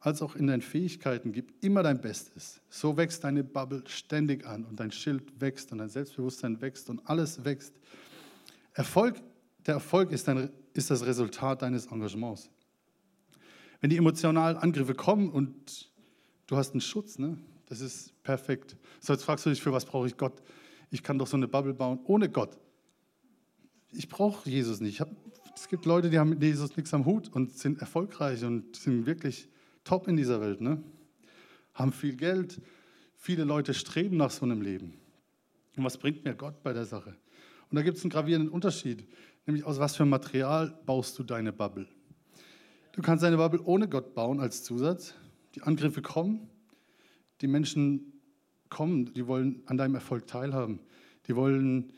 als 0.07 0.23
auch 0.23 0.37
in 0.37 0.47
deinen 0.47 0.63
Fähigkeiten. 0.63 1.33
Gib 1.33 1.53
immer 1.65 1.83
dein 1.83 2.01
Bestes. 2.01 2.61
So 2.71 2.97
wächst 2.97 3.25
deine 3.25 3.43
Bubble 3.43 3.83
ständig 3.89 4.47
an 4.47 4.65
und 4.65 4.79
dein 4.79 4.93
Schild 4.93 5.41
wächst 5.41 5.73
und 5.73 5.79
dein 5.79 5.89
Selbstbewusstsein 5.89 6.61
wächst 6.61 6.89
und 6.89 7.01
alles 7.11 7.45
wächst. 7.45 7.75
Erfolg, 8.73 9.21
der 9.67 9.75
Erfolg 9.75 10.13
ist, 10.13 10.29
dein, 10.29 10.51
ist 10.75 10.93
das 10.93 11.05
Resultat 11.05 11.63
deines 11.63 11.87
Engagements. 11.87 12.49
Wenn 13.81 13.91
die 13.91 13.97
emotionalen 13.97 14.57
Angriffe 14.57 14.95
kommen 14.95 15.29
und 15.29 15.91
du 16.47 16.57
hast 16.57 16.71
einen 16.71 16.83
Schutz, 16.83 17.19
ne? 17.19 17.37
das 17.69 17.81
ist 17.81 18.23
perfekt. 18.23 18.77
So, 19.01 19.13
jetzt 19.13 19.25
fragst 19.25 19.45
du 19.45 19.51
dich, 19.51 19.61
für 19.61 19.73
was 19.73 19.87
brauche 19.87 20.07
ich 20.07 20.17
Gott? 20.17 20.41
Ich 20.93 21.03
kann 21.03 21.19
doch 21.19 21.27
so 21.27 21.37
eine 21.37 21.49
Bubble 21.49 21.75
bauen 21.75 21.99
ohne 22.05 22.29
Gott. 22.29 22.57
Ich 23.91 24.09
brauche 24.09 24.49
Jesus 24.49 24.79
nicht. 24.79 25.01
Hab, 25.01 25.11
es 25.57 25.67
gibt 25.67 25.85
Leute, 25.85 26.11
die 26.11 26.19
haben 26.21 26.31
mit 26.31 26.41
Jesus 26.41 26.77
nichts 26.77 26.95
am 26.95 27.07
Hut 27.07 27.29
und 27.35 27.59
sind 27.59 27.81
erfolgreich 27.81 28.45
und 28.45 28.77
sind 28.77 29.05
wirklich 29.07 29.49
top 29.87 30.09
in 30.09 30.17
dieser 30.17 30.41
Welt. 30.41 30.61
Ne? 30.61 30.83
Haben 31.73 31.93
viel 31.93 32.17
Geld. 32.17 32.61
Viele 33.17 33.45
Leute 33.45 33.73
streben 33.73 34.17
nach 34.19 34.31
so 34.31 34.45
einem 34.45 34.61
Leben. 34.61 34.95
Und 35.77 35.85
was 35.85 35.97
bringt 35.97 36.25
mir 36.25 36.35
Gott 36.35 36.63
bei 36.63 36.73
der 36.73 36.85
Sache? 36.85 37.17
Und 37.71 37.77
da 37.77 37.83
gibt 37.83 37.97
es 37.97 38.05
einen 38.05 38.11
gravierenden 38.11 38.51
Unterschied, 38.51 39.07
nämlich 39.47 39.65
aus 39.65 39.79
was 39.79 39.97
für 39.97 40.05
Material 40.05 40.79
baust 40.87 41.19
du 41.19 41.23
deine 41.23 41.53
Bubble. 41.53 41.89
Du 42.93 43.03
kannst 43.03 43.25
deine 43.25 43.37
Bubble 43.37 43.61
ohne 43.63 43.89
Gott 43.89 44.15
bauen 44.15 44.41
als 44.41 44.63
Zusatz. 44.63 45.15
Die 45.55 45.63
Angriffe 45.63 46.03
kommen, 46.03 46.49
die 47.41 47.47
Menschen 47.47 48.13
kommen, 48.69 49.13
die 49.13 49.27
wollen 49.27 49.63
an 49.67 49.77
deinem 49.77 49.95
Erfolg 49.95 50.27
teilhaben. 50.27 50.81
Die 51.27 51.37
wollen 51.37 51.93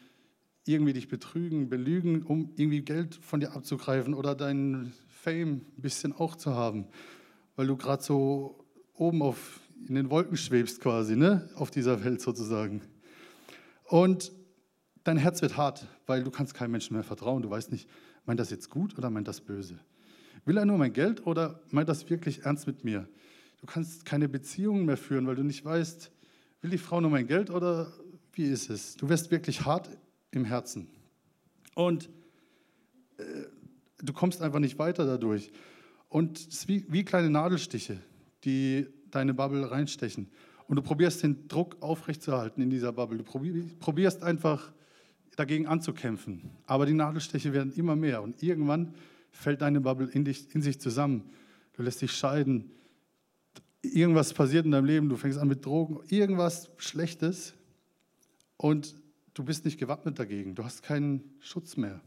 irgendwie 0.64 0.92
dich 0.92 1.09
betrügen, 1.09 1.68
belügen, 1.68 2.23
um 2.23 2.52
irgendwie 2.57 2.83
Geld 2.83 3.14
von 3.14 3.40
dir 3.40 3.52
abzugreifen 3.52 4.14
oder 4.14 4.35
deinen 4.35 4.92
Fame 5.09 5.62
ein 5.76 5.83
bisschen 5.83 6.12
auch 6.12 6.37
zu 6.37 6.54
haben, 6.54 6.87
weil 7.59 7.67
du 7.67 7.77
gerade 7.77 8.00
so 8.00 8.65
oben 8.95 9.21
auf, 9.21 9.59
in 9.88 9.97
den 9.97 10.11
Wolken 10.11 10.37
schwebst 10.37 10.81
quasi, 10.81 11.17
ne? 11.17 11.50
auf 11.57 11.73
dieser 11.73 12.05
Welt 12.05 12.21
sozusagen. 12.21 12.83
Und 13.83 14.31
dein 15.03 15.17
Herz 15.17 15.43
wird 15.43 15.57
hart, 15.57 15.88
weil 16.07 16.23
du 16.23 16.31
kannst 16.31 16.55
keinem 16.55 16.71
Menschen 16.71 16.95
mehr 16.95 17.03
vertrauen. 17.03 17.43
Du 17.43 17.50
weißt 17.50 17.73
nicht, 17.73 17.88
meint 18.27 18.38
das 18.38 18.50
jetzt 18.50 18.71
gut 18.71 18.97
oder 18.97 19.11
meint 19.11 19.27
das 19.27 19.41
böse? 19.41 19.77
Will 20.45 20.57
er 20.57 20.67
nur 20.67 20.79
mein 20.79 20.93
Geld 20.93 21.27
oder 21.27 21.61
meint 21.73 21.88
das 21.88 22.09
wirklich 22.09 22.45
ernst 22.45 22.69
mit 22.69 22.85
mir? 22.85 23.09
Du 23.61 23.67
kannst 23.67 24.05
keine 24.05 24.29
Beziehungen 24.29 24.85
mehr 24.85 24.97
führen, 24.97 25.27
weil 25.27 25.35
du 25.35 25.43
nicht 25.43 25.65
weißt, 25.65 26.12
will 26.61 26.71
die 26.71 26.79
Frau 26.79 27.00
nur 27.00 27.11
mein 27.11 27.27
Geld 27.27 27.50
oder 27.50 27.93
wie 28.35 28.45
ist 28.45 28.71
es? 28.71 28.95
Du 28.95 29.09
wirst 29.09 29.33
wirklich 29.33 29.65
hart 29.65 29.91
im 30.31 30.45
Herzen. 30.45 30.88
Und 31.75 32.09
äh, 33.17 33.25
du 34.00 34.12
kommst 34.12 34.43
einfach 34.43 34.61
nicht 34.61 34.79
weiter 34.79 35.05
dadurch. 35.07 35.50
Und 36.09 36.38
es 36.38 36.69
wie, 36.69 36.85
wie 36.88 37.05
kleine 37.05 37.31
Nadelstiche, 37.31 37.99
die 38.45 38.87
deine 39.11 39.35
Bubble 39.35 39.71
reinstechen. 39.71 40.29
Und 40.67 40.77
du 40.77 40.83
probierst 40.83 41.23
den 41.23 41.49
Druck 41.49 41.77
aufrechtzuerhalten 41.81 42.62
in 42.62 42.71
dieser 42.71 42.93
Bubble. 42.93 43.19
Du 43.19 43.25
probierst 43.81 44.23
einfach 44.23 44.73
dagegen 45.37 45.67
anzukämpfen. 45.67 46.50
Aber 46.67 46.85
die 46.85 46.93
Nadelstiche 46.93 47.53
werden 47.53 47.73
immer 47.73 47.97
mehr. 47.97 48.23
Und 48.23 48.43
irgendwann 48.43 48.95
fällt 49.31 49.62
deine 49.62 49.81
Bubble 49.81 50.09
in, 50.12 50.25
dich, 50.25 50.55
in 50.55 50.62
sich 50.62 50.81
zusammen. 50.81 51.31
Du 51.75 51.83
lässt 51.83 52.03
dich 52.03 52.12
scheiden. 52.12 52.71
Irgendwas 53.83 54.35
passiert 54.35 54.67
in 54.67 54.73
deinem 54.73 54.85
Leben. 54.85 55.09
Du 55.09 55.17
fängst 55.17 55.38
an 55.38 55.49
mit 55.49 55.65
Drogen. 55.65 56.00
Irgendwas 56.09 56.71
Schlechtes. 56.77 57.55
Und 58.57 58.97
du 59.35 59.45
bist 59.45 59.65
nicht 59.65 59.79
gewappnet 59.79 60.19
dagegen. 60.19 60.55
Du 60.55 60.65
hast 60.65 60.83
keinen 60.83 61.23
Schutz 61.41 61.77
mehr. 61.77 62.00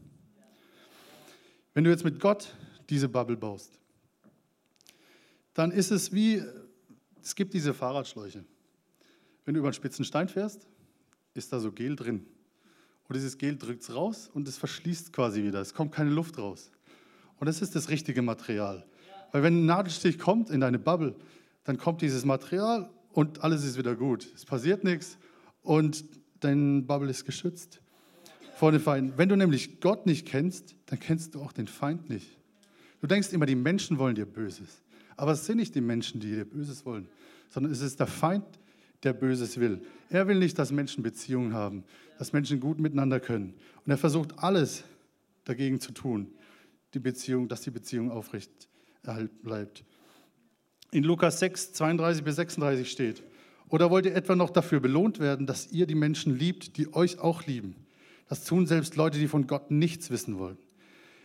Wenn 1.74 1.84
du 1.84 1.90
jetzt 1.90 2.04
mit 2.04 2.20
Gott 2.20 2.54
diese 2.90 3.08
Bubble 3.08 3.36
baust, 3.36 3.78
dann 5.54 5.70
ist 5.70 5.90
es 5.90 6.12
wie, 6.12 6.42
es 7.22 7.34
gibt 7.34 7.54
diese 7.54 7.74
Fahrradschläuche. 7.74 8.44
Wenn 9.44 9.54
du 9.54 9.58
über 9.58 9.68
einen 9.68 9.74
spitzen 9.74 10.04
Stein 10.04 10.28
fährst, 10.28 10.66
ist 11.34 11.52
da 11.52 11.60
so 11.60 11.72
Gel 11.72 11.96
drin. 11.96 12.26
Und 13.08 13.16
dieses 13.16 13.36
Gel 13.38 13.56
drückt 13.56 13.82
es 13.82 13.94
raus 13.94 14.30
und 14.32 14.48
es 14.48 14.56
verschließt 14.56 15.12
quasi 15.12 15.42
wieder. 15.42 15.60
Es 15.60 15.74
kommt 15.74 15.92
keine 15.92 16.10
Luft 16.10 16.38
raus. 16.38 16.70
Und 17.38 17.46
das 17.46 17.60
ist 17.60 17.74
das 17.74 17.88
richtige 17.88 18.22
Material. 18.22 18.86
Weil 19.32 19.42
wenn 19.42 19.62
ein 19.62 19.66
Nadelstich 19.66 20.18
kommt 20.18 20.50
in 20.50 20.60
deine 20.60 20.78
Bubble, 20.78 21.14
dann 21.64 21.78
kommt 21.78 22.02
dieses 22.02 22.24
Material 22.24 22.90
und 23.12 23.42
alles 23.42 23.64
ist 23.64 23.76
wieder 23.76 23.94
gut. 23.94 24.28
Es 24.34 24.44
passiert 24.44 24.84
nichts 24.84 25.18
und 25.62 26.04
dein 26.40 26.86
Bubble 26.86 27.10
ist 27.10 27.24
geschützt 27.24 27.80
vor 28.56 28.72
den 28.72 28.80
Feinden. 28.80 29.14
Wenn 29.16 29.28
du 29.28 29.36
nämlich 29.36 29.80
Gott 29.80 30.06
nicht 30.06 30.26
kennst, 30.26 30.74
dann 30.86 31.00
kennst 31.00 31.34
du 31.34 31.42
auch 31.42 31.52
den 31.52 31.66
Feind 31.66 32.08
nicht. 32.08 32.38
Du 33.00 33.06
denkst 33.06 33.32
immer, 33.32 33.46
die 33.46 33.56
Menschen 33.56 33.98
wollen 33.98 34.14
dir 34.14 34.26
Böses. 34.26 34.82
Aber 35.16 35.32
es 35.32 35.46
sind 35.46 35.58
nicht 35.58 35.74
die 35.74 35.80
Menschen, 35.80 36.20
die 36.20 36.30
dir 36.30 36.44
Böses 36.44 36.84
wollen, 36.86 37.08
sondern 37.50 37.72
es 37.72 37.80
ist 37.80 38.00
der 38.00 38.06
Feind, 38.06 38.44
der 39.02 39.12
Böses 39.12 39.58
will. 39.58 39.82
Er 40.10 40.28
will 40.28 40.38
nicht, 40.38 40.58
dass 40.58 40.70
Menschen 40.72 41.02
Beziehungen 41.02 41.54
haben, 41.54 41.84
dass 42.18 42.32
Menschen 42.32 42.60
gut 42.60 42.78
miteinander 42.78 43.20
können. 43.20 43.54
Und 43.84 43.90
er 43.90 43.98
versucht 43.98 44.38
alles 44.38 44.84
dagegen 45.44 45.80
zu 45.80 45.92
tun, 45.92 46.32
die 46.94 47.00
Beziehung, 47.00 47.48
dass 47.48 47.62
die 47.62 47.70
Beziehung 47.70 48.10
aufrecht 48.10 48.68
bleibt. 49.42 49.84
In 50.92 51.04
Lukas 51.04 51.40
6, 51.40 51.72
32 51.72 52.22
bis 52.22 52.36
36 52.36 52.90
steht, 52.90 53.22
oder 53.68 53.90
wollt 53.90 54.04
ihr 54.04 54.14
etwa 54.14 54.36
noch 54.36 54.50
dafür 54.50 54.80
belohnt 54.80 55.18
werden, 55.18 55.46
dass 55.46 55.72
ihr 55.72 55.86
die 55.86 55.94
Menschen 55.94 56.38
liebt, 56.38 56.76
die 56.76 56.92
euch 56.92 57.18
auch 57.18 57.46
lieben? 57.46 57.74
Das 58.28 58.44
tun 58.44 58.66
selbst 58.66 58.96
Leute, 58.96 59.18
die 59.18 59.28
von 59.28 59.46
Gott 59.46 59.70
nichts 59.70 60.10
wissen 60.10 60.38
wollen. 60.38 60.58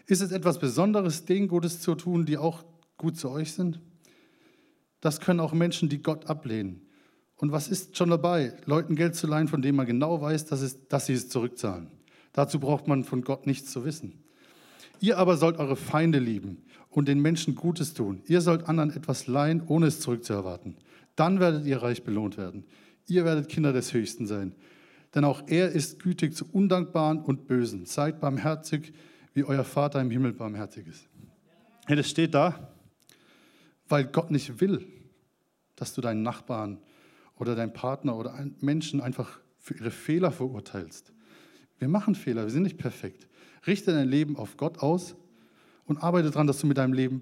Ist 0.06 0.22
es 0.22 0.32
etwas 0.32 0.58
Besonderes, 0.58 1.26
denen 1.26 1.50
Gutes 1.50 1.82
zu 1.82 1.96
tun, 1.96 2.26
die 2.26 2.38
auch 2.38 2.64
gut 2.98 3.18
zu 3.18 3.30
euch 3.30 3.54
sind? 3.54 3.80
Das 5.02 5.20
können 5.20 5.40
auch 5.40 5.54
Menschen, 5.54 5.90
die 5.90 6.02
Gott 6.02 6.28
ablehnen. 6.28 6.82
Und 7.36 7.52
was 7.52 7.68
ist 7.68 7.96
schon 7.96 8.10
dabei, 8.10 8.54
Leuten 8.66 8.96
Geld 8.96 9.16
zu 9.16 9.28
leihen, 9.28 9.48
von 9.48 9.62
dem 9.62 9.76
man 9.76 9.86
genau 9.86 10.22
weiß, 10.22 10.46
dass, 10.46 10.62
es, 10.62 10.88
dass 10.88 11.06
sie 11.06 11.14
es 11.14 11.30
zurückzahlen? 11.30 11.88
Dazu 12.34 12.60
braucht 12.60 12.88
man 12.88 13.04
von 13.04 13.22
Gott 13.22 13.46
nichts 13.46 13.72
zu 13.72 13.86
wissen. 13.86 14.24
Ihr 15.00 15.18
aber 15.18 15.38
sollt 15.38 15.58
eure 15.58 15.76
Feinde 15.76 16.20
lieben 16.20 16.64
und 16.90 17.08
den 17.08 17.20
Menschen 17.20 17.54
Gutes 17.54 17.94
tun. 17.94 18.22
Ihr 18.26 18.42
sollt 18.42 18.68
anderen 18.68 18.90
etwas 18.90 19.28
leihen, 19.28 19.62
ohne 19.68 19.88
es 19.88 20.00
zurückzuerwarten. 20.00 20.76
Dann 21.16 21.40
werdet 21.40 21.66
ihr 21.66 21.82
reich 21.82 22.04
belohnt 22.04 22.38
werden. 22.38 22.66
Ihr 23.08 23.24
werdet 23.24 23.50
Kinder 23.50 23.74
des 23.74 23.94
Höchsten 23.94 24.26
sein. 24.26 24.56
Denn 25.14 25.24
auch 25.24 25.44
er 25.48 25.72
ist 25.72 26.02
gütig 26.02 26.36
zu 26.36 26.46
Undankbaren 26.52 27.20
und 27.20 27.48
Bösen. 27.48 27.86
Seid 27.86 28.20
barmherzig, 28.20 28.94
wie 29.34 29.44
euer 29.44 29.64
Vater 29.64 30.02
im 30.02 30.10
Himmel 30.10 30.34
barmherzig 30.34 30.88
ist. 30.88 31.08
Ja, 31.88 31.96
das 31.96 32.10
steht 32.10 32.34
da, 32.34 32.74
weil 33.90 34.06
Gott 34.06 34.32
nicht 34.32 34.60
will, 34.62 34.86
dass 35.76 35.94
du 35.94 36.02
deinen 36.02 36.24
Nachbarn 36.24 36.80
oder 37.36 37.56
deinen 37.56 37.74
Partner 37.74 38.16
oder 38.16 38.34
einen 38.34 38.56
Menschen 38.60 39.02
einfach 39.02 39.40
für 39.60 39.76
ihre 39.76 39.92
Fehler 39.92 40.32
verurteilst. 40.32 41.14
Wir 41.80 41.88
machen 41.88 42.16
Fehler, 42.16 42.44
wir 42.44 42.50
sind 42.50 42.64
nicht 42.64 42.78
perfekt. 42.78 43.28
Richte 43.66 43.94
dein 43.94 44.08
Leben 44.08 44.38
auf 44.38 44.58
Gott 44.58 44.80
aus 44.80 45.16
und 45.86 45.98
arbeite 45.98 46.32
daran, 46.32 46.48
dass 46.48 46.60
du 46.60 46.68
mit 46.68 46.78
deinem 46.78 46.94
Leben, 46.94 47.22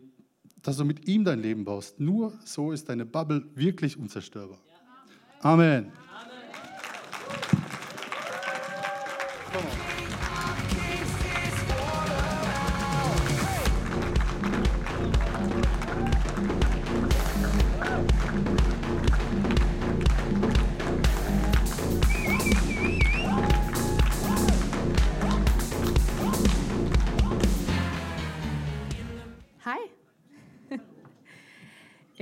dass 0.61 0.77
du 0.77 0.85
mit 0.85 1.07
ihm 1.07 1.23
dein 1.23 1.39
Leben 1.39 1.65
baust. 1.65 1.99
Nur 1.99 2.33
so 2.45 2.71
ist 2.71 2.87
deine 2.89 3.05
Bubble 3.05 3.45
wirklich 3.55 3.97
unzerstörbar. 3.97 4.59
Amen. 5.41 5.91
Hi. 9.53 9.84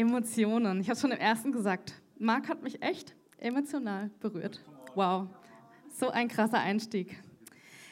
Emotionen. 0.03 0.79
Ich 0.81 0.89
habe 0.89 0.99
schon 0.99 1.11
im 1.11 1.17
ersten 1.17 1.53
gesagt. 1.53 1.93
Marc 2.19 2.49
hat 2.49 2.61
mich 2.61 2.81
echt 2.81 3.15
emotional 3.37 4.09
berührt. 4.19 4.59
Wow, 4.95 5.29
so 5.97 6.09
ein 6.09 6.27
krasser 6.27 6.59
Einstieg. 6.59 7.23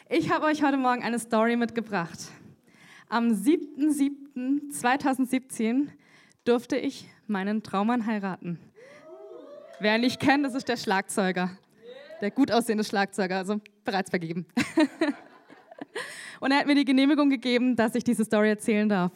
Ich 0.09 0.29
habe 0.29 0.45
euch 0.45 0.61
heute 0.61 0.75
Morgen 0.75 1.03
eine 1.03 1.19
Story 1.19 1.55
mitgebracht. 1.55 2.19
Am 3.07 3.29
7.7.2017 3.29 5.87
durfte 6.43 6.75
ich 6.75 7.07
meinen 7.27 7.63
Traummann 7.63 8.05
heiraten. 8.05 8.59
Wer 9.79 9.95
ihn 9.95 10.01
nicht 10.01 10.19
kennt, 10.19 10.45
das 10.45 10.53
ist 10.53 10.67
der 10.67 10.75
Schlagzeuger. 10.75 11.51
Der 12.19 12.29
gut 12.29 12.51
aussehende 12.51 12.83
Schlagzeuger, 12.83 13.37
also 13.37 13.61
bereits 13.85 14.09
vergeben. 14.09 14.45
Und 16.41 16.51
er 16.51 16.59
hat 16.59 16.67
mir 16.67 16.75
die 16.75 16.83
Genehmigung 16.83 17.29
gegeben, 17.29 17.77
dass 17.77 17.95
ich 17.95 18.03
diese 18.03 18.25
Story 18.25 18.49
erzählen 18.49 18.89
darf. 18.89 19.13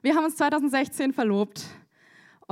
Wir 0.00 0.16
haben 0.16 0.24
uns 0.24 0.36
2016 0.36 1.12
verlobt. 1.12 1.66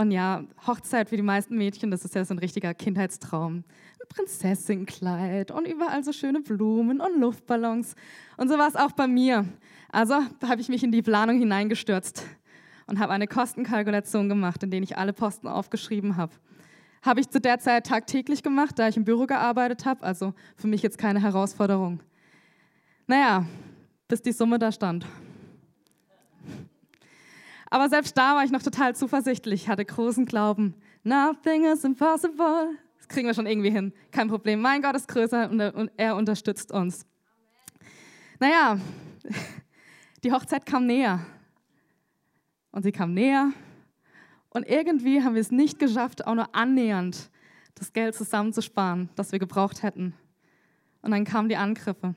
Und 0.00 0.12
ja, 0.12 0.44
Hochzeit 0.66 1.10
für 1.10 1.16
die 1.16 1.22
meisten 1.22 1.58
Mädchen, 1.58 1.90
das 1.90 2.06
ist 2.06 2.14
ja 2.14 2.24
so 2.24 2.32
ein 2.32 2.38
richtiger 2.38 2.72
Kindheitstraum. 2.72 3.56
Ein 3.56 4.08
Prinzessinnenkleid 4.08 5.50
und 5.50 5.68
überall 5.68 6.02
so 6.02 6.14
schöne 6.14 6.40
Blumen 6.40 7.02
und 7.02 7.20
Luftballons. 7.20 7.94
Und 8.38 8.48
so 8.48 8.56
war 8.56 8.66
es 8.66 8.76
auch 8.76 8.92
bei 8.92 9.06
mir. 9.06 9.44
Also 9.92 10.14
habe 10.42 10.62
ich 10.62 10.70
mich 10.70 10.82
in 10.82 10.90
die 10.90 11.02
Planung 11.02 11.38
hineingestürzt 11.38 12.24
und 12.86 12.98
habe 12.98 13.12
eine 13.12 13.26
Kostenkalkulation 13.26 14.30
gemacht, 14.30 14.62
in 14.62 14.70
der 14.70 14.80
ich 14.80 14.96
alle 14.96 15.12
Posten 15.12 15.48
aufgeschrieben 15.48 16.16
habe. 16.16 16.32
Habe 17.02 17.20
ich 17.20 17.28
zu 17.28 17.38
der 17.38 17.58
Zeit 17.58 17.86
tagtäglich 17.86 18.42
gemacht, 18.42 18.78
da 18.78 18.88
ich 18.88 18.96
im 18.96 19.04
Büro 19.04 19.26
gearbeitet 19.26 19.84
habe, 19.84 20.02
also 20.02 20.32
für 20.56 20.66
mich 20.66 20.80
jetzt 20.80 20.96
keine 20.96 21.20
Herausforderung. 21.20 22.00
Naja, 23.06 23.44
bis 24.08 24.22
die 24.22 24.32
Summe 24.32 24.58
da 24.58 24.72
stand. 24.72 25.04
Aber 27.70 27.88
selbst 27.88 28.18
da 28.18 28.34
war 28.34 28.44
ich 28.44 28.50
noch 28.50 28.62
total 28.62 28.96
zuversichtlich, 28.96 29.68
hatte 29.68 29.84
großen 29.84 30.26
Glauben. 30.26 30.74
Nothing 31.04 31.64
is 31.64 31.84
impossible. 31.84 32.76
Das 32.98 33.06
kriegen 33.06 33.28
wir 33.28 33.34
schon 33.34 33.46
irgendwie 33.46 33.70
hin. 33.70 33.92
Kein 34.10 34.28
Problem. 34.28 34.60
Mein 34.60 34.82
Gott 34.82 34.96
ist 34.96 35.06
größer 35.06 35.48
und 35.48 35.90
er 35.96 36.16
unterstützt 36.16 36.72
uns. 36.72 37.06
Naja, 38.40 38.78
die 40.24 40.32
Hochzeit 40.32 40.66
kam 40.66 40.86
näher. 40.86 41.24
Und 42.72 42.82
sie 42.82 42.92
kam 42.92 43.14
näher. 43.14 43.52
Und 44.50 44.68
irgendwie 44.68 45.22
haben 45.22 45.34
wir 45.34 45.40
es 45.40 45.52
nicht 45.52 45.78
geschafft, 45.78 46.26
auch 46.26 46.34
nur 46.34 46.54
annähernd 46.54 47.30
das 47.76 47.92
Geld 47.92 48.14
zusammenzusparen, 48.14 49.08
das 49.14 49.32
wir 49.32 49.38
gebraucht 49.38 49.82
hätten. 49.82 50.14
Und 51.02 51.12
dann 51.12 51.24
kamen 51.24 51.48
die 51.48 51.56
Angriffe. 51.56 52.14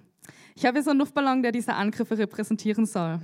Ich 0.56 0.66
habe 0.66 0.78
hier 0.78 0.84
so 0.84 0.90
einen 0.90 1.00
Luftballon, 1.00 1.42
der 1.44 1.52
diese 1.52 1.74
Angriffe 1.74 2.18
repräsentieren 2.18 2.86
soll. 2.86 3.20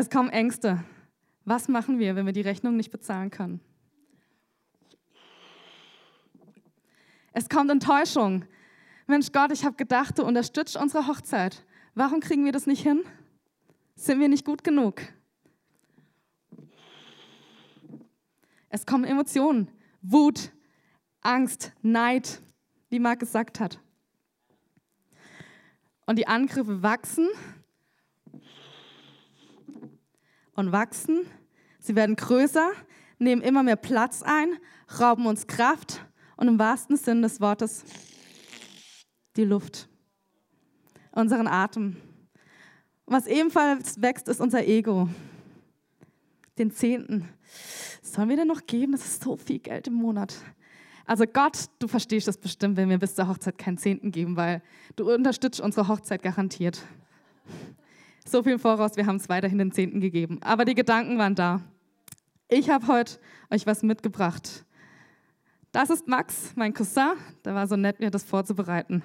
Es 0.00 0.10
kommen 0.10 0.30
Ängste. 0.30 0.84
Was 1.44 1.66
machen 1.66 1.98
wir, 1.98 2.14
wenn 2.14 2.24
wir 2.24 2.32
die 2.32 2.40
Rechnung 2.40 2.76
nicht 2.76 2.92
bezahlen 2.92 3.32
können? 3.32 3.60
Es 7.32 7.48
kommt 7.48 7.68
Enttäuschung. 7.68 8.44
Mensch 9.08 9.32
Gott, 9.32 9.50
ich 9.50 9.64
habe 9.64 9.74
gedacht, 9.74 10.16
du 10.20 10.24
unterstützt 10.24 10.76
unsere 10.76 11.08
Hochzeit. 11.08 11.66
Warum 11.96 12.20
kriegen 12.20 12.44
wir 12.44 12.52
das 12.52 12.68
nicht 12.68 12.80
hin? 12.80 13.02
Sind 13.96 14.20
wir 14.20 14.28
nicht 14.28 14.44
gut 14.44 14.62
genug? 14.62 15.02
Es 18.68 18.86
kommen 18.86 19.02
Emotionen. 19.02 19.68
Wut, 20.00 20.52
Angst, 21.22 21.72
Neid, 21.82 22.40
wie 22.88 23.00
Marc 23.00 23.18
gesagt 23.18 23.58
hat. 23.58 23.80
Und 26.06 26.20
die 26.20 26.28
Angriffe 26.28 26.84
wachsen 26.84 27.26
und 30.58 30.72
wachsen. 30.72 31.24
Sie 31.78 31.94
werden 31.94 32.16
größer, 32.16 32.72
nehmen 33.18 33.42
immer 33.42 33.62
mehr 33.62 33.76
Platz 33.76 34.22
ein, 34.24 34.58
rauben 34.98 35.26
uns 35.26 35.46
Kraft 35.46 36.04
und 36.36 36.48
im 36.48 36.58
wahrsten 36.58 36.96
Sinn 36.96 37.22
des 37.22 37.40
Wortes 37.40 37.84
die 39.36 39.44
Luft, 39.44 39.88
unseren 41.12 41.46
Atem. 41.46 41.96
Was 43.06 43.28
ebenfalls 43.28 44.02
wächst, 44.02 44.26
ist 44.26 44.40
unser 44.40 44.66
Ego. 44.66 45.08
Den 46.58 46.72
Zehnten. 46.72 47.28
Sollen 48.02 48.28
wir 48.28 48.36
denn 48.36 48.48
noch 48.48 48.66
geben? 48.66 48.92
Das 48.92 49.06
ist 49.06 49.22
so 49.22 49.36
viel 49.36 49.60
Geld 49.60 49.86
im 49.86 49.94
Monat. 49.94 50.34
Also 51.06 51.24
Gott, 51.24 51.66
du 51.78 51.86
verstehst 51.86 52.26
das 52.26 52.36
bestimmt, 52.36 52.76
wenn 52.76 52.90
wir 52.90 52.98
bis 52.98 53.14
zur 53.14 53.28
Hochzeit 53.28 53.58
keinen 53.58 53.78
Zehnten 53.78 54.10
geben, 54.10 54.36
weil 54.36 54.60
du 54.96 55.08
unterstützt 55.14 55.60
unsere 55.60 55.86
Hochzeit 55.86 56.20
garantiert. 56.20 56.82
So 58.28 58.42
viel 58.42 58.58
voraus, 58.58 58.94
wir 58.96 59.06
haben 59.06 59.16
es 59.16 59.30
weiterhin 59.30 59.56
den 59.56 59.72
Zehnten 59.72 60.00
gegeben. 60.00 60.38
Aber 60.42 60.66
die 60.66 60.74
Gedanken 60.74 61.16
waren 61.16 61.34
da. 61.34 61.62
Ich 62.48 62.68
habe 62.68 62.86
heute 62.86 63.18
euch 63.48 63.66
was 63.66 63.82
mitgebracht. 63.82 64.66
Das 65.72 65.88
ist 65.88 66.08
Max, 66.08 66.52
mein 66.54 66.74
Cousin. 66.74 67.12
Der 67.46 67.54
war 67.54 67.66
so 67.66 67.76
nett, 67.76 68.00
mir 68.00 68.10
das 68.10 68.24
vorzubereiten. 68.24 69.02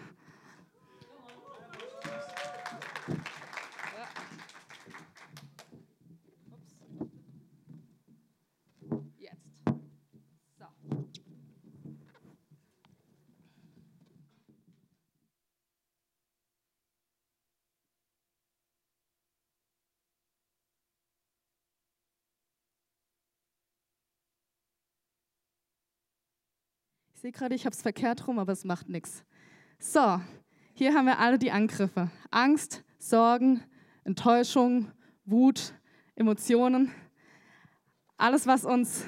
Sehe 27.23 27.31
gerade, 27.31 27.55
ich 27.55 27.65
habe 27.65 27.73
es 27.73 27.81
verkehrt 27.81 28.27
rum, 28.27 28.37
aber 28.37 28.51
es 28.51 28.65
macht 28.65 28.89
nichts. 28.89 29.23
So, 29.79 30.19
hier 30.73 30.93
haben 30.93 31.05
wir 31.05 31.19
alle 31.19 31.39
die 31.39 31.51
Angriffe. 31.51 32.11
Angst, 32.31 32.83
Sorgen, 32.99 33.63
Enttäuschung, 34.03 34.91
Wut, 35.23 35.73
Emotionen. 36.17 36.91
Alles, 38.17 38.45
was 38.45 38.65
uns 38.65 39.05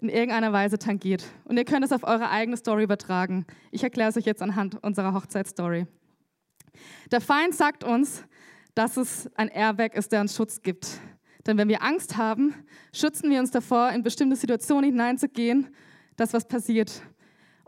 in 0.00 0.08
irgendeiner 0.08 0.52
Weise 0.52 0.78
tangiert. 0.78 1.24
Und 1.46 1.56
ihr 1.56 1.64
könnt 1.64 1.84
es 1.84 1.90
auf 1.90 2.04
eure 2.04 2.30
eigene 2.30 2.56
Story 2.56 2.84
übertragen. 2.84 3.44
Ich 3.72 3.82
erkläre 3.82 4.10
es 4.10 4.16
euch 4.16 4.24
jetzt 4.24 4.40
anhand 4.40 4.80
unserer 4.84 5.12
Hochzeitsstory. 5.12 5.88
Der 7.10 7.20
Feind 7.20 7.56
sagt 7.56 7.82
uns, 7.82 8.24
dass 8.76 8.96
es 8.96 9.28
ein 9.34 9.48
Airbag 9.48 9.94
ist, 9.94 10.12
der 10.12 10.20
uns 10.20 10.36
Schutz 10.36 10.62
gibt. 10.62 11.00
Denn 11.44 11.58
wenn 11.58 11.68
wir 11.68 11.82
Angst 11.82 12.16
haben, 12.16 12.54
schützen 12.94 13.28
wir 13.30 13.40
uns 13.40 13.50
davor, 13.50 13.90
in 13.90 14.04
bestimmte 14.04 14.36
Situationen 14.36 14.92
hineinzugehen, 14.92 15.74
dass 16.14 16.32
was 16.32 16.46
passiert. 16.46 17.02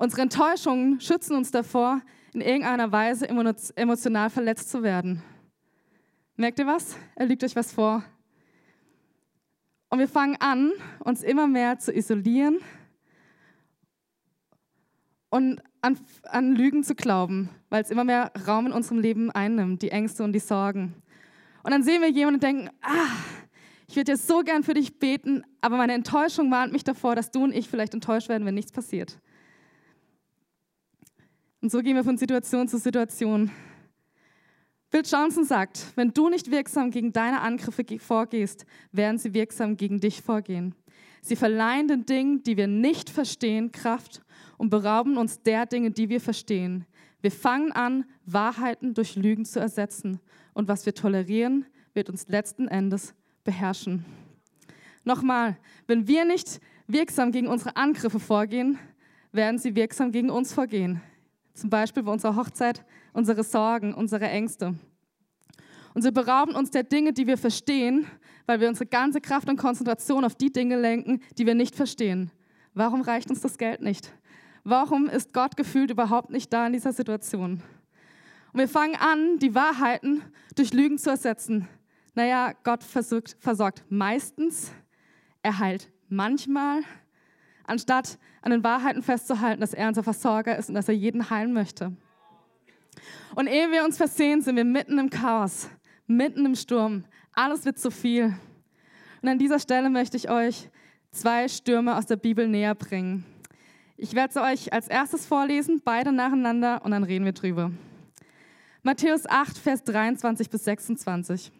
Unsere 0.01 0.23
Enttäuschungen 0.23 0.99
schützen 0.99 1.37
uns 1.37 1.51
davor, 1.51 2.01
in 2.33 2.41
irgendeiner 2.41 2.91
Weise 2.91 3.29
emotional 3.29 4.31
verletzt 4.31 4.71
zu 4.71 4.83
werden. 4.83 5.23
Merkt 6.37 6.59
ihr 6.59 6.67
was? 6.67 6.97
Er 7.17 7.27
lügt 7.27 7.45
euch 7.45 7.55
was 7.55 7.71
vor. 7.71 8.03
Und 9.91 9.99
wir 9.99 10.09
fangen 10.09 10.39
an, 10.41 10.73
uns 11.01 11.23
immer 11.23 11.47
mehr 11.47 11.79
zu 11.79 11.93
isolieren 11.93 12.61
und 15.29 15.61
an, 15.83 15.99
an 16.23 16.55
Lügen 16.55 16.83
zu 16.83 16.95
glauben, 16.95 17.51
weil 17.69 17.83
es 17.83 17.91
immer 17.91 18.05
mehr 18.05 18.33
Raum 18.47 18.69
in 18.69 18.73
unserem 18.73 19.01
Leben 19.01 19.31
einnimmt, 19.31 19.83
die 19.83 19.91
Ängste 19.91 20.25
und 20.25 20.33
die 20.33 20.39
Sorgen. 20.39 20.95
Und 21.63 21.73
dann 21.73 21.83
sehen 21.83 22.01
wir 22.01 22.09
jemanden 22.09 22.37
und 22.37 22.43
denken, 22.43 22.71
ah, 22.81 23.19
ich 23.87 23.97
würde 23.97 24.13
jetzt 24.13 24.27
so 24.27 24.41
gern 24.45 24.63
für 24.63 24.73
dich 24.73 24.99
beten, 24.99 25.45
aber 25.61 25.77
meine 25.77 25.93
Enttäuschung 25.93 26.51
warnt 26.51 26.73
mich 26.73 26.85
davor, 26.85 27.15
dass 27.17 27.31
du 27.31 27.45
und 27.45 27.53
ich 27.53 27.69
vielleicht 27.69 27.93
enttäuscht 27.93 28.31
werden, 28.31 28.47
wenn 28.47 28.55
nichts 28.55 28.73
passiert. 28.73 29.19
Und 31.63 31.71
so 31.71 31.81
gehen 31.81 31.97
wir 31.97 32.05
von 32.05 32.17
Situation 32.17 32.69
zu 32.69 32.79
Situation. 32.79 33.51
Bill 34.91 35.03
Johnson 35.05 35.45
sagt, 35.45 35.93
wenn 35.95 36.13
du 36.13 36.29
nicht 36.29 36.51
wirksam 36.51 36.91
gegen 36.91 37.13
deine 37.13 37.43
Angriffe 37.43 37.85
vorgehst, 37.99 38.65
werden 38.93 39.19
sie 39.19 39.35
wirksam 39.35 39.77
gegen 39.77 40.01
dich 40.01 40.23
vorgehen. 40.23 40.75
Sie 41.21 41.37
verleihen 41.37 41.87
den 41.87 42.07
Dingen, 42.07 42.43
die 42.43 42.57
wir 42.57 42.67
nicht 42.67 43.11
verstehen, 43.11 43.73
Kraft 43.73 44.23
und 44.57 44.71
berauben 44.71 45.19
uns 45.19 45.43
der 45.43 45.67
Dinge, 45.67 45.91
die 45.91 46.09
wir 46.09 46.21
verstehen. 46.21 46.87
Wir 47.21 47.31
fangen 47.31 47.73
an, 47.73 48.07
Wahrheiten 48.25 48.95
durch 48.95 49.17
Lügen 49.17 49.45
zu 49.45 49.61
ersetzen. 49.61 50.19
Und 50.55 50.69
was 50.69 50.87
wir 50.87 50.95
tolerieren, 50.95 51.67
wird 51.93 52.09
uns 52.09 52.27
letzten 52.29 52.69
Endes 52.69 53.15
beherrschen. 53.45 54.05
Nochmal, 55.05 55.59
wenn 55.87 56.09
wir 56.09 56.25
nicht 56.25 56.61
wirksam 56.87 57.33
gegen 57.33 57.49
unsere 57.49 57.77
Angriffe 57.77 58.19
vorgehen, 58.19 58.79
werden 59.33 59.59
sie 59.59 59.75
wirksam 59.77 60.11
gegen 60.11 60.31
uns 60.31 60.53
vorgehen. 60.53 61.03
Zum 61.61 61.69
Beispiel 61.69 62.03
bei 62.03 62.11
unserer 62.11 62.37
Hochzeit, 62.37 62.87
unsere 63.13 63.45
Sorgen, 63.45 63.93
unsere 63.93 64.27
Ängste. 64.27 64.77
Und 65.93 66.01
sie 66.01 66.11
berauben 66.11 66.55
uns 66.55 66.71
der 66.71 66.85
Dinge, 66.85 67.13
die 67.13 67.27
wir 67.27 67.37
verstehen, 67.37 68.07
weil 68.47 68.61
wir 68.61 68.69
unsere 68.71 68.87
ganze 68.87 69.21
Kraft 69.21 69.47
und 69.47 69.59
Konzentration 69.59 70.25
auf 70.25 70.35
die 70.35 70.51
Dinge 70.51 70.81
lenken, 70.81 71.21
die 71.37 71.45
wir 71.45 71.55
nicht 71.55 71.75
verstehen. 71.75 72.31
Warum 72.73 73.03
reicht 73.03 73.29
uns 73.29 73.43
das 73.43 73.59
Geld 73.59 73.83
nicht? 73.83 74.11
Warum 74.65 75.07
ist 75.07 75.35
Gott 75.35 75.55
gefühlt 75.59 75.91
überhaupt 75.91 76.31
nicht 76.31 76.51
da 76.51 76.67
in 76.67 76.73
dieser 76.73 76.95
Situation? 76.95 77.63
Und 78.55 78.59
wir 78.59 78.69
fangen 78.69 78.97
an, 78.97 79.39
die 79.39 79.55
Wahrheiten 79.55 80.23
durch 80.57 80.73
Lügen 80.73 80.97
zu 80.97 81.11
ersetzen. 81.11 81.69
Naja, 82.15 82.55
Gott 82.65 82.83
versorgt, 82.83 83.37
versorgt 83.39 83.85
meistens, 83.91 84.73
er 85.43 85.59
heilt 85.59 85.93
manchmal, 86.09 86.81
anstatt 87.71 88.19
an 88.43 88.51
den 88.51 88.65
Wahrheiten 88.65 89.03
festzuhalten, 89.03 89.61
dass 89.61 89.75
er 89.75 89.89
unser 89.89 90.03
Versorger 90.03 90.57
ist 90.59 90.69
und 90.69 90.75
dass 90.75 90.89
er 90.89 90.95
jeden 90.95 91.31
heilen 91.31 91.53
möchte. 91.53 91.97
Und 93.35 93.47
ehe 93.47 93.71
wir 93.71 93.85
uns 93.85 93.97
versehen, 93.97 94.43
sind 94.43 94.57
wir 94.57 94.65
mitten 94.65 94.99
im 94.99 95.09
Chaos, 95.09 95.71
mitten 96.07 96.45
im 96.45 96.55
Sturm. 96.55 97.05
Alles 97.33 97.65
wird 97.65 97.79
zu 97.79 97.91
viel. 97.91 98.35
Und 99.23 99.29
an 99.29 99.39
dieser 99.39 99.59
Stelle 99.59 99.89
möchte 99.89 100.17
ich 100.17 100.31
euch 100.31 100.69
zwei 101.13 101.49
Stürme 101.49 101.97
aus 101.97 102.07
der 102.07 102.17
Bibel 102.17 102.49
näher 102.49 102.75
bringen. 102.75 103.25
Ich 103.97 104.15
werde 104.15 104.33
sie 104.33 104.43
euch 104.43 104.73
als 104.73 104.89
erstes 104.89 105.27
vorlesen, 105.27 105.83
beide 105.85 106.11
nacheinander, 106.11 106.85
und 106.85 106.91
dann 106.91 107.05
reden 107.05 107.25
wir 107.25 107.33
drüber. 107.33 107.71
Matthäus 108.83 109.27
8, 109.27 109.59
Vers 109.59 109.85
23 109.85 110.49
bis 110.49 110.65
26. 110.65 111.53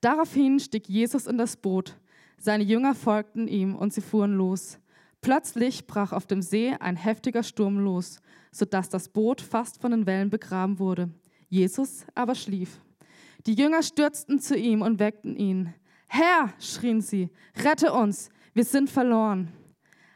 Daraufhin 0.00 0.60
stieg 0.60 0.88
Jesus 0.88 1.26
in 1.26 1.38
das 1.38 1.56
Boot. 1.56 1.96
Seine 2.36 2.64
Jünger 2.64 2.94
folgten 2.94 3.48
ihm 3.48 3.74
und 3.74 3.92
sie 3.92 4.02
fuhren 4.02 4.34
los. 4.34 4.78
Plötzlich 5.20 5.86
brach 5.86 6.12
auf 6.12 6.26
dem 6.26 6.42
See 6.42 6.74
ein 6.78 6.96
heftiger 6.96 7.42
Sturm 7.42 7.78
los, 7.78 8.20
sodass 8.52 8.88
das 8.88 9.08
Boot 9.08 9.40
fast 9.40 9.80
von 9.80 9.90
den 9.90 10.06
Wellen 10.06 10.30
begraben 10.30 10.78
wurde. 10.78 11.10
Jesus 11.48 12.04
aber 12.14 12.34
schlief. 12.34 12.80
Die 13.46 13.54
Jünger 13.54 13.82
stürzten 13.82 14.40
zu 14.40 14.56
ihm 14.56 14.82
und 14.82 14.98
weckten 14.98 15.36
ihn. 15.36 15.74
Herr, 16.06 16.52
schrien 16.58 17.00
sie, 17.00 17.30
rette 17.64 17.92
uns, 17.92 18.30
wir 18.54 18.64
sind 18.64 18.90
verloren. 18.90 19.52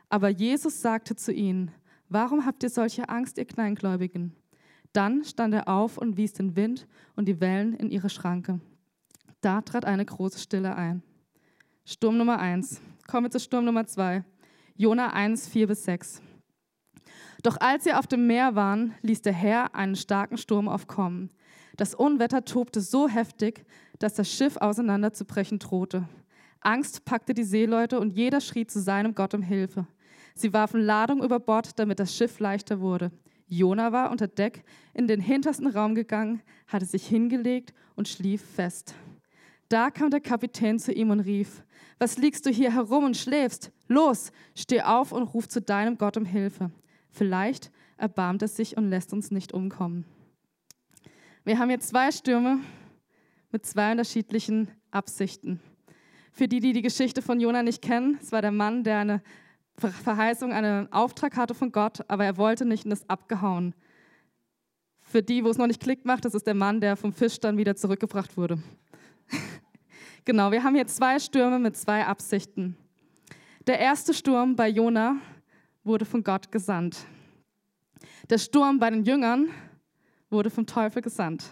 Aber 0.08 0.28
Jesus 0.28 0.80
sagte 0.80 1.16
zu 1.16 1.32
ihnen, 1.32 1.70
warum 2.08 2.44
habt 2.44 2.62
ihr 2.62 2.70
solche 2.70 3.08
Angst, 3.08 3.38
ihr 3.38 3.44
Kleingläubigen? 3.44 4.34
Dann 4.92 5.24
stand 5.24 5.54
er 5.54 5.68
auf 5.68 5.96
und 5.96 6.16
wies 6.16 6.34
den 6.34 6.54
Wind 6.54 6.86
und 7.16 7.26
die 7.26 7.40
Wellen 7.40 7.74
in 7.74 7.90
ihre 7.90 8.10
Schranke. 8.10 8.60
Da 9.40 9.62
trat 9.62 9.84
eine 9.84 10.04
große 10.04 10.38
Stille 10.38 10.76
ein. 10.76 11.02
Sturm 11.84 12.18
Nummer 12.18 12.38
eins. 12.38 12.80
Kommen 13.06 13.26
wir 13.26 13.30
zu 13.30 13.40
Sturm 13.40 13.64
Nummer 13.64 13.86
zwei. 13.86 14.24
Jona 14.82 15.12
1, 15.12 15.46
4 15.46 15.68
bis 15.68 15.84
6. 15.84 16.20
Doch 17.44 17.56
als 17.60 17.84
sie 17.84 17.92
auf 17.92 18.08
dem 18.08 18.26
Meer 18.26 18.56
waren, 18.56 18.94
ließ 19.02 19.22
der 19.22 19.32
Herr 19.32 19.76
einen 19.76 19.94
starken 19.94 20.36
Sturm 20.36 20.68
aufkommen. 20.68 21.30
Das 21.76 21.94
Unwetter 21.94 22.44
tobte 22.44 22.80
so 22.80 23.06
heftig, 23.06 23.64
dass 24.00 24.14
das 24.14 24.28
Schiff 24.28 24.56
auseinanderzubrechen 24.56 25.60
drohte. 25.60 26.08
Angst 26.58 27.04
packte 27.04 27.32
die 27.32 27.44
Seeleute 27.44 28.00
und 28.00 28.16
jeder 28.16 28.40
schrie 28.40 28.66
zu 28.66 28.80
seinem 28.80 29.14
Gott 29.14 29.34
um 29.34 29.42
Hilfe. 29.42 29.86
Sie 30.34 30.52
warfen 30.52 30.80
Ladung 30.80 31.22
über 31.22 31.38
Bord, 31.38 31.78
damit 31.78 32.00
das 32.00 32.16
Schiff 32.16 32.40
leichter 32.40 32.80
wurde. 32.80 33.12
Jona 33.46 33.92
war 33.92 34.10
unter 34.10 34.26
Deck 34.26 34.64
in 34.94 35.06
den 35.06 35.20
hintersten 35.20 35.68
Raum 35.68 35.94
gegangen, 35.94 36.42
hatte 36.66 36.86
sich 36.86 37.06
hingelegt 37.06 37.72
und 37.94 38.08
schlief 38.08 38.42
fest. 38.42 38.96
Da 39.72 39.90
kam 39.90 40.10
der 40.10 40.20
Kapitän 40.20 40.78
zu 40.78 40.92
ihm 40.92 41.08
und 41.08 41.20
rief, 41.20 41.64
was 41.98 42.18
liegst 42.18 42.44
du 42.44 42.50
hier 42.50 42.74
herum 42.74 43.04
und 43.04 43.16
schläfst? 43.16 43.72
Los, 43.88 44.30
steh 44.54 44.82
auf 44.82 45.12
und 45.12 45.22
ruf 45.22 45.48
zu 45.48 45.62
deinem 45.62 45.96
Gott 45.96 46.18
um 46.18 46.26
Hilfe. 46.26 46.70
Vielleicht 47.08 47.70
erbarmt 47.96 48.42
er 48.42 48.48
sich 48.48 48.76
und 48.76 48.90
lässt 48.90 49.14
uns 49.14 49.30
nicht 49.30 49.54
umkommen. 49.54 50.04
Wir 51.44 51.58
haben 51.58 51.70
hier 51.70 51.80
zwei 51.80 52.12
Stürme 52.12 52.58
mit 53.50 53.64
zwei 53.64 53.92
unterschiedlichen 53.92 54.68
Absichten. 54.90 55.58
Für 56.32 56.48
die, 56.48 56.60
die 56.60 56.74
die 56.74 56.82
Geschichte 56.82 57.22
von 57.22 57.40
Jona 57.40 57.62
nicht 57.62 57.80
kennen, 57.80 58.18
es 58.20 58.30
war 58.30 58.42
der 58.42 58.52
Mann, 58.52 58.84
der 58.84 58.98
eine 58.98 59.22
Verheißung, 59.78 60.52
einen 60.52 60.92
Auftrag 60.92 61.34
hatte 61.38 61.54
von 61.54 61.72
Gott, 61.72 62.00
aber 62.08 62.26
er 62.26 62.36
wollte 62.36 62.66
nicht 62.66 62.84
und 62.84 62.92
ist 62.92 63.08
abgehauen. 63.08 63.74
Für 65.00 65.22
die, 65.22 65.42
wo 65.42 65.48
es 65.48 65.56
noch 65.56 65.66
nicht 65.66 65.80
klickt 65.80 66.04
macht, 66.04 66.26
das 66.26 66.34
ist 66.34 66.46
der 66.46 66.52
Mann, 66.52 66.82
der 66.82 66.94
vom 66.94 67.14
Fisch 67.14 67.40
dann 67.40 67.56
wieder 67.56 67.74
zurückgebracht 67.74 68.36
wurde. 68.36 68.58
Genau, 70.24 70.50
wir 70.50 70.62
haben 70.62 70.74
hier 70.74 70.86
zwei 70.86 71.18
Stürme 71.18 71.58
mit 71.58 71.76
zwei 71.76 72.04
Absichten. 72.04 72.76
Der 73.66 73.78
erste 73.78 74.12
Sturm 74.14 74.56
bei 74.56 74.68
Jona 74.68 75.16
wurde 75.84 76.04
von 76.04 76.22
Gott 76.22 76.50
gesandt. 76.50 77.04
Der 78.30 78.38
Sturm 78.38 78.78
bei 78.78 78.90
den 78.90 79.04
Jüngern 79.04 79.48
wurde 80.30 80.50
vom 80.50 80.66
Teufel 80.66 81.02
gesandt. 81.02 81.44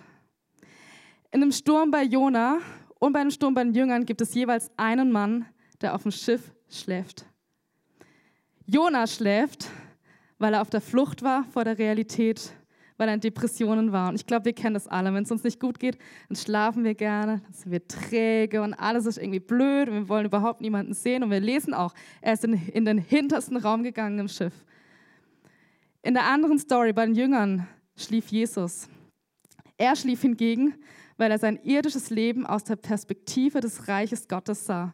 In 1.30 1.40
dem 1.40 1.52
Sturm 1.52 1.90
bei 1.90 2.02
Jona 2.02 2.58
und 2.98 3.12
bei 3.12 3.20
dem 3.20 3.30
Sturm 3.30 3.54
bei 3.54 3.62
den 3.62 3.74
Jüngern 3.74 4.04
gibt 4.04 4.20
es 4.20 4.34
jeweils 4.34 4.70
einen 4.76 5.12
Mann, 5.12 5.46
der 5.80 5.94
auf 5.94 6.02
dem 6.02 6.10
Schiff 6.10 6.52
schläft. 6.68 7.26
Jona 8.66 9.06
schläft, 9.06 9.68
weil 10.38 10.54
er 10.54 10.62
auf 10.62 10.70
der 10.70 10.80
Flucht 10.80 11.22
war 11.22 11.44
vor 11.44 11.64
der 11.64 11.78
Realität, 11.78 12.52
weil 13.00 13.08
er 13.08 13.14
in 13.14 13.20
Depressionen 13.20 13.92
war. 13.92 14.10
Und 14.10 14.16
ich 14.16 14.26
glaube, 14.26 14.44
wir 14.44 14.52
kennen 14.52 14.74
das 14.74 14.86
alle. 14.86 15.14
Wenn 15.14 15.22
es 15.22 15.30
uns 15.30 15.42
nicht 15.42 15.58
gut 15.58 15.80
geht, 15.80 15.96
dann 16.28 16.36
schlafen 16.36 16.84
wir 16.84 16.94
gerne, 16.94 17.40
dann 17.42 17.52
sind 17.54 17.72
wir 17.72 17.88
träge 17.88 18.60
und 18.60 18.74
alles 18.74 19.06
ist 19.06 19.16
irgendwie 19.16 19.40
blöd 19.40 19.88
und 19.88 19.94
wir 19.94 20.08
wollen 20.10 20.26
überhaupt 20.26 20.60
niemanden 20.60 20.92
sehen. 20.92 21.22
Und 21.22 21.30
wir 21.30 21.40
lesen 21.40 21.72
auch, 21.72 21.94
er 22.20 22.34
ist 22.34 22.44
in, 22.44 22.52
in 22.52 22.84
den 22.84 22.98
hintersten 22.98 23.56
Raum 23.56 23.82
gegangen 23.84 24.18
im 24.18 24.28
Schiff. 24.28 24.52
In 26.02 26.12
der 26.12 26.24
anderen 26.24 26.58
Story 26.58 26.92
bei 26.92 27.06
den 27.06 27.14
Jüngern 27.14 27.66
schlief 27.96 28.28
Jesus. 28.28 28.86
Er 29.78 29.96
schlief 29.96 30.20
hingegen, 30.20 30.74
weil 31.16 31.30
er 31.30 31.38
sein 31.38 31.58
irdisches 31.62 32.10
Leben 32.10 32.44
aus 32.44 32.64
der 32.64 32.76
Perspektive 32.76 33.60
des 33.60 33.88
Reiches 33.88 34.28
Gottes 34.28 34.66
sah. 34.66 34.92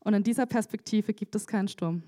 Und 0.00 0.12
in 0.12 0.22
dieser 0.22 0.44
Perspektive 0.44 1.14
gibt 1.14 1.34
es 1.34 1.46
keinen 1.46 1.68
Sturm. 1.68 2.02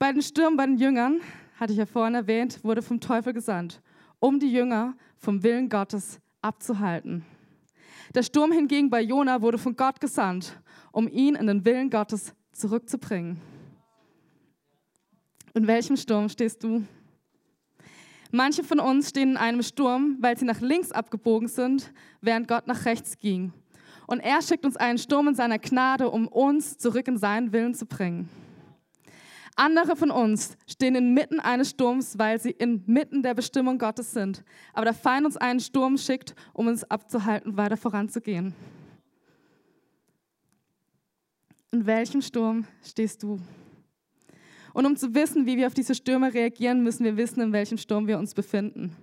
Bei 0.00 0.12
den 0.12 0.22
Stürmen 0.22 0.56
bei 0.56 0.66
den 0.66 0.76
Jüngern, 0.76 1.20
hatte 1.58 1.72
ich 1.72 1.78
ja 1.78 1.86
vorhin 1.86 2.14
erwähnt, 2.14 2.62
wurde 2.64 2.82
vom 2.82 3.00
Teufel 3.00 3.32
gesandt, 3.32 3.80
um 4.18 4.38
die 4.38 4.52
Jünger 4.52 4.94
vom 5.16 5.42
Willen 5.42 5.68
Gottes 5.68 6.20
abzuhalten. 6.40 7.24
Der 8.14 8.22
Sturm 8.22 8.52
hingegen 8.52 8.90
bei 8.90 9.00
Jona 9.00 9.40
wurde 9.40 9.58
von 9.58 9.76
Gott 9.76 10.00
gesandt, 10.00 10.60
um 10.90 11.08
ihn 11.08 11.34
in 11.34 11.46
den 11.46 11.64
Willen 11.64 11.88
Gottes 11.88 12.34
zurückzubringen. 12.52 13.40
In 15.54 15.66
welchem 15.66 15.96
Sturm 15.96 16.28
stehst 16.28 16.62
du? 16.62 16.84
Manche 18.30 18.64
von 18.64 18.80
uns 18.80 19.10
stehen 19.10 19.32
in 19.32 19.36
einem 19.36 19.62
Sturm, 19.62 20.16
weil 20.20 20.38
sie 20.38 20.46
nach 20.46 20.60
links 20.60 20.90
abgebogen 20.90 21.48
sind, 21.48 21.92
während 22.22 22.48
Gott 22.48 22.66
nach 22.66 22.86
rechts 22.86 23.18
ging. 23.18 23.52
Und 24.06 24.20
er 24.20 24.40
schickt 24.40 24.64
uns 24.64 24.76
einen 24.76 24.98
Sturm 24.98 25.28
in 25.28 25.34
seiner 25.34 25.58
Gnade, 25.58 26.10
um 26.10 26.28
uns 26.28 26.78
zurück 26.78 27.08
in 27.08 27.18
seinen 27.18 27.52
Willen 27.52 27.74
zu 27.74 27.86
bringen. 27.86 28.28
Andere 29.54 29.96
von 29.96 30.10
uns 30.10 30.56
stehen 30.66 30.94
inmitten 30.94 31.38
eines 31.38 31.70
Sturms, 31.70 32.18
weil 32.18 32.40
sie 32.40 32.50
inmitten 32.50 33.22
der 33.22 33.34
Bestimmung 33.34 33.78
Gottes 33.78 34.12
sind. 34.12 34.44
Aber 34.72 34.84
der 34.84 34.94
Feind 34.94 35.26
uns 35.26 35.36
einen 35.36 35.60
Sturm 35.60 35.98
schickt, 35.98 36.34
um 36.54 36.68
uns 36.68 36.84
abzuhalten, 36.84 37.56
weiter 37.56 37.76
voranzugehen. 37.76 38.54
In 41.70 41.86
welchem 41.86 42.22
Sturm 42.22 42.66
stehst 42.82 43.22
du? 43.22 43.40
Und 44.72 44.86
um 44.86 44.96
zu 44.96 45.14
wissen, 45.14 45.44
wie 45.44 45.58
wir 45.58 45.66
auf 45.66 45.74
diese 45.74 45.94
Stürme 45.94 46.32
reagieren, 46.32 46.82
müssen 46.82 47.04
wir 47.04 47.18
wissen, 47.18 47.42
in 47.42 47.52
welchem 47.52 47.76
Sturm 47.76 48.06
wir 48.06 48.18
uns 48.18 48.32
befinden. 48.32 48.96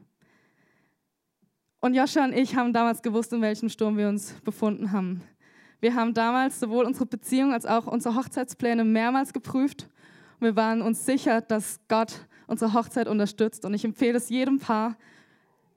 Und 1.80 1.94
Joscha 1.94 2.26
und 2.26 2.34
ich 2.34 2.56
haben 2.56 2.74
damals 2.74 3.02
gewusst, 3.02 3.32
in 3.34 3.42
welchem 3.42 3.70
Sturm 3.70 3.98
wir 3.98 4.10
uns 4.10 4.34
befunden 4.44 4.92
haben. 4.92 5.22
Wir 5.80 5.96
haben 5.96 6.14
damals 6.14 6.60
sowohl 6.60 6.86
unsere 6.86 7.06
Beziehung 7.06 7.54
als 7.54 7.66
auch 7.66 7.88
unsere 7.88 8.16
Hochzeitspläne 8.16 8.84
mehrmals 8.84 9.32
geprüft 9.32 9.88
wir 10.40 10.56
waren 10.56 10.82
uns 10.82 11.06
sicher, 11.06 11.42
dass 11.42 11.80
Gott 11.88 12.26
unsere 12.48 12.74
Hochzeit 12.74 13.08
unterstützt. 13.08 13.66
Und 13.66 13.74
ich 13.74 13.86
empfehle 13.86 14.18
es 14.18 14.30
jedem 14.30 14.60
Paar, 14.60 14.98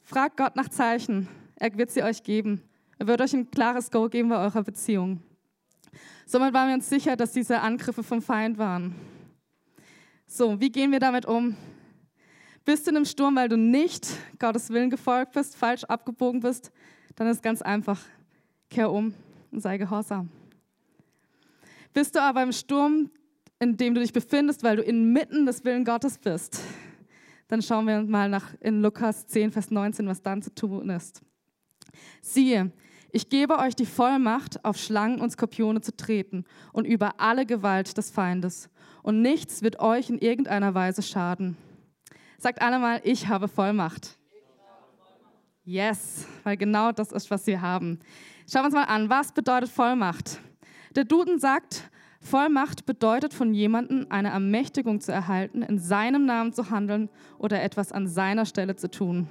fragt 0.03 0.37
Gott 0.37 0.57
nach 0.57 0.69
Zeichen. 0.69 1.29
Er 1.57 1.77
wird 1.77 1.91
sie 1.91 2.03
euch 2.03 2.23
geben. 2.23 2.63
Er 2.99 3.07
wird 3.07 3.21
euch 3.21 3.35
ein 3.35 3.51
klares 3.51 3.91
Go 3.91 4.09
geben 4.09 4.29
bei 4.29 4.39
eurer 4.39 4.63
Beziehung. 4.63 5.21
Somit 6.27 6.55
waren 6.55 6.69
wir 6.69 6.75
uns 6.75 6.89
sicher, 6.89 7.17
dass 7.17 7.33
diese 7.33 7.61
Angriffe 7.61 8.03
vom 8.03 8.23
Feind 8.23 8.59
waren. 8.59 8.95
So, 10.27 10.61
wie 10.61 10.71
gehen 10.71 10.93
wir 10.93 11.01
damit 11.01 11.27
um? 11.27 11.57
Bist 12.65 12.87
du 12.87 12.91
in 12.91 12.97
einem 12.97 13.05
Sturm, 13.05 13.37
weil 13.37 13.49
du 13.49 13.57
nicht 13.57 14.09
Gottes 14.39 14.71
Willen 14.71 14.89
gefolgt 14.89 15.33
bist, 15.33 15.57
falsch 15.57 15.85
abgebogen 15.85 16.41
bist, 16.41 16.71
dann 17.17 17.27
ist 17.27 17.43
ganz 17.43 17.61
einfach. 17.61 18.01
Kehr 18.71 18.91
um 18.91 19.15
und 19.51 19.61
sei 19.61 19.77
gehorsam. 19.77 20.31
Bist 21.93 22.15
du 22.15 22.23
aber 22.23 22.43
im 22.43 22.53
Sturm, 22.53 23.11
in 23.63 23.77
dem 23.77 23.95
du 23.95 24.01
dich 24.01 24.13
befindest, 24.13 24.65
weil 24.65 24.75
du 24.75 24.83
inmitten 24.83 25.47
des 25.47 25.65
Willen 25.65 25.85
Gottes 25.85 26.19
bist, 26.19 26.61
dann 27.47 27.63
schauen 27.63 27.87
wir 27.87 28.03
mal 28.03 28.29
nach 28.29 28.55
in 28.61 28.83
Lukas 28.83 29.29
10, 29.29 29.53
Vers 29.53 29.71
19, 29.71 30.09
was 30.09 30.21
dann 30.21 30.43
zu 30.43 30.53
tun 30.53 30.91
ist. 30.91 31.23
Siehe, 32.21 32.73
ich 33.13 33.29
gebe 33.29 33.59
euch 33.59 33.77
die 33.77 33.87
Vollmacht, 33.87 34.65
auf 34.65 34.77
Schlangen 34.77 35.21
und 35.21 35.31
Skorpione 35.31 35.81
zu 35.81 35.97
treten 35.97 36.45
und 36.73 36.87
über 36.87 37.21
alle 37.21 37.47
Gewalt 37.47 37.97
des 37.97 38.11
Feindes. 38.11 38.69
Und 39.05 39.23
nichts 39.23 39.63
wird 39.63 39.79
euch 39.79 40.11
in 40.11 40.19
irgendeiner 40.19 40.75
Weise 40.75 41.03
schaden. 41.03 41.57
Sagt 42.39 42.63
alle 42.63 42.81
mal, 42.81 43.01
ich 43.05 43.29
habe 43.29 43.47
Vollmacht. 43.47 44.19
Yes, 45.63 46.27
weil 46.43 46.57
genau 46.57 46.91
das 46.91 47.13
ist, 47.13 47.31
was 47.31 47.47
wir 47.47 47.61
haben. 47.61 48.01
Schauen 48.51 48.63
wir 48.63 48.67
uns 48.67 48.75
mal 48.75 48.85
an, 48.85 49.09
was 49.09 49.31
bedeutet 49.31 49.71
Vollmacht? 49.71 50.41
Der 50.97 51.05
Duden 51.05 51.39
sagt, 51.39 51.93
Vollmacht 52.23 52.87
bedeutet 52.87 53.35
von 53.35 53.53
jemandem 53.53 54.07
eine 54.09 54.31
Ermächtigung 54.31 55.01
zu 55.01 55.11
erhalten, 55.11 55.63
in 55.63 55.81
seinem 55.81 56.25
Namen 56.25 56.53
zu 56.53 56.71
handeln 56.71 57.11
oder 57.37 57.61
etwas 57.63 57.91
an 57.91 58.07
seiner 58.07 58.47
Stelle 58.47 58.77
zu 58.77 58.89
tun. 58.89 59.27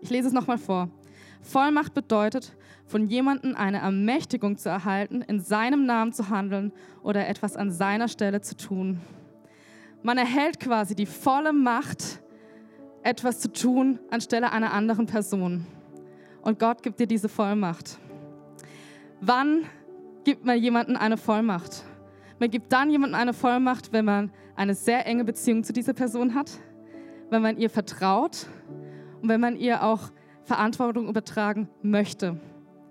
Ich 0.00 0.08
lese 0.08 0.28
es 0.28 0.32
nochmal 0.32 0.58
vor. 0.58 0.88
Vollmacht 1.42 1.92
bedeutet, 1.92 2.56
von 2.86 3.08
jemandem 3.08 3.56
eine 3.56 3.78
Ermächtigung 3.78 4.56
zu 4.56 4.68
erhalten, 4.68 5.22
in 5.22 5.40
seinem 5.40 5.84
Namen 5.84 6.12
zu 6.12 6.30
handeln 6.30 6.72
oder 7.02 7.26
etwas 7.26 7.56
an 7.56 7.72
seiner 7.72 8.06
Stelle 8.06 8.40
zu 8.40 8.56
tun. 8.56 9.00
Man 10.02 10.16
erhält 10.16 10.60
quasi 10.60 10.94
die 10.94 11.06
volle 11.06 11.52
Macht, 11.52 12.22
etwas 13.02 13.40
zu 13.40 13.52
tun 13.52 13.98
anstelle 14.10 14.52
einer 14.52 14.72
anderen 14.72 15.06
Person. 15.06 15.66
Und 16.40 16.58
Gott 16.60 16.82
gibt 16.84 17.00
dir 17.00 17.06
diese 17.06 17.28
Vollmacht. 17.28 17.98
Wann 19.20 19.64
gibt 20.24 20.44
man 20.44 20.58
jemandem 20.58 20.96
eine 20.96 21.16
Vollmacht? 21.16 21.84
Man 22.38 22.50
gibt 22.50 22.72
dann 22.72 22.90
jemandem 22.90 23.20
eine 23.20 23.32
Vollmacht, 23.32 23.92
wenn 23.92 24.04
man 24.04 24.30
eine 24.56 24.74
sehr 24.74 25.06
enge 25.06 25.24
Beziehung 25.24 25.64
zu 25.64 25.72
dieser 25.72 25.92
Person 25.92 26.34
hat, 26.34 26.50
wenn 27.30 27.42
man 27.42 27.56
ihr 27.56 27.70
vertraut 27.70 28.46
und 29.22 29.28
wenn 29.28 29.40
man 29.40 29.56
ihr 29.56 29.82
auch 29.82 30.10
Verantwortung 30.42 31.08
übertragen 31.08 31.68
möchte. 31.82 32.40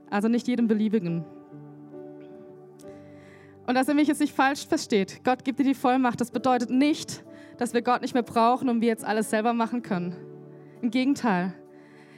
Also 0.10 0.28
nicht 0.28 0.48
jedem 0.48 0.68
beliebigen. 0.68 1.26
Und 3.66 3.76
dass 3.76 3.88
er 3.88 3.94
mich 3.94 4.08
jetzt 4.08 4.20
nicht 4.20 4.36
falsch 4.36 4.68
versteht, 4.68 5.24
Gott 5.24 5.46
gibt 5.46 5.60
dir 5.60 5.64
die 5.64 5.74
Vollmacht. 5.74 6.20
Das 6.20 6.32
bedeutet 6.32 6.70
nicht, 6.70 7.24
dass 7.58 7.74
wir 7.74 7.82
Gott 7.82 8.02
nicht 8.02 8.14
mehr 8.14 8.24
brauchen 8.24 8.70
und 8.70 8.82
wir 8.82 8.90
jetzt 8.90 9.06
alles 9.06 9.30
selber 9.30 9.54
machen 9.54 9.82
können. 9.82 10.16
Im 10.82 10.92
Gegenteil. 10.92 11.54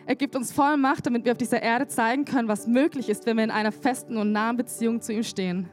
Er 0.08 0.16
gibt 0.16 0.36
uns 0.36 0.52
Vollmacht, 0.52 1.06
damit 1.06 1.26
wir 1.26 1.32
auf 1.32 1.38
dieser 1.38 1.64
Erde 1.64 1.88
zeigen 1.88 2.26
können, 2.26 2.48
was 2.48 2.68
möglich 2.68 3.10
ist, 3.10 3.26
wenn 3.26 3.38
wir 3.38 3.44
in 3.44 3.52
einer 3.52 3.72
festen 3.72 4.18
und 4.18 4.32
nahen 4.32 4.56
Beziehung 4.56 5.02
zu 5.02 5.12
ihm 5.14 5.24
stehen. 5.24 5.68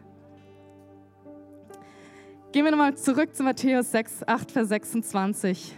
Gehen 2.53 2.65
wir 2.65 2.71
nochmal 2.71 2.97
zurück 2.97 3.35
zu 3.35 3.43
Matthäus 3.43 3.91
6, 3.93 4.27
8, 4.27 4.51
Vers 4.51 4.69
26. 4.69 5.75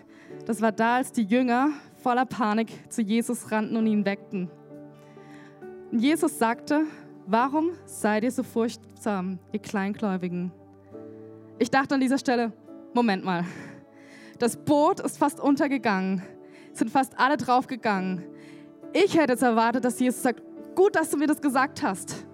Das 0.46 0.60
war 0.60 0.72
da, 0.72 0.96
als 0.96 1.12
die 1.12 1.22
Jünger 1.22 1.70
voller 2.02 2.26
Panik 2.26 2.68
zu 2.90 3.02
Jesus 3.02 3.50
rannten 3.50 3.76
und 3.76 3.86
ihn 3.86 4.04
weckten. 4.04 4.50
Und 5.90 6.00
Jesus 6.00 6.38
sagte, 6.38 6.82
warum 7.26 7.70
seid 7.86 8.24
ihr 8.24 8.30
so 8.30 8.42
furchtsam, 8.42 9.38
ihr 9.52 9.60
Kleingläubigen? 9.60 10.52
Ich 11.58 11.70
dachte 11.70 11.94
an 11.94 12.00
dieser 12.00 12.18
Stelle, 12.18 12.52
Moment 12.92 13.24
mal, 13.24 13.44
das 14.38 14.56
Boot 14.56 15.00
ist 15.00 15.18
fast 15.18 15.40
untergegangen, 15.40 16.22
sind 16.78 16.90
fast 16.90 17.18
alle 17.18 17.36
draufgegangen. 17.36 18.22
Ich 18.92 19.16
hätte 19.18 19.32
jetzt 19.32 19.42
erwartet, 19.42 19.84
dass 19.84 19.98
Jesus 19.98 20.22
sagt, 20.22 20.42
gut, 20.74 20.96
dass 20.96 21.10
du 21.10 21.16
mir 21.16 21.26
das 21.26 21.40
gesagt 21.40 21.82
hast. 21.82 22.26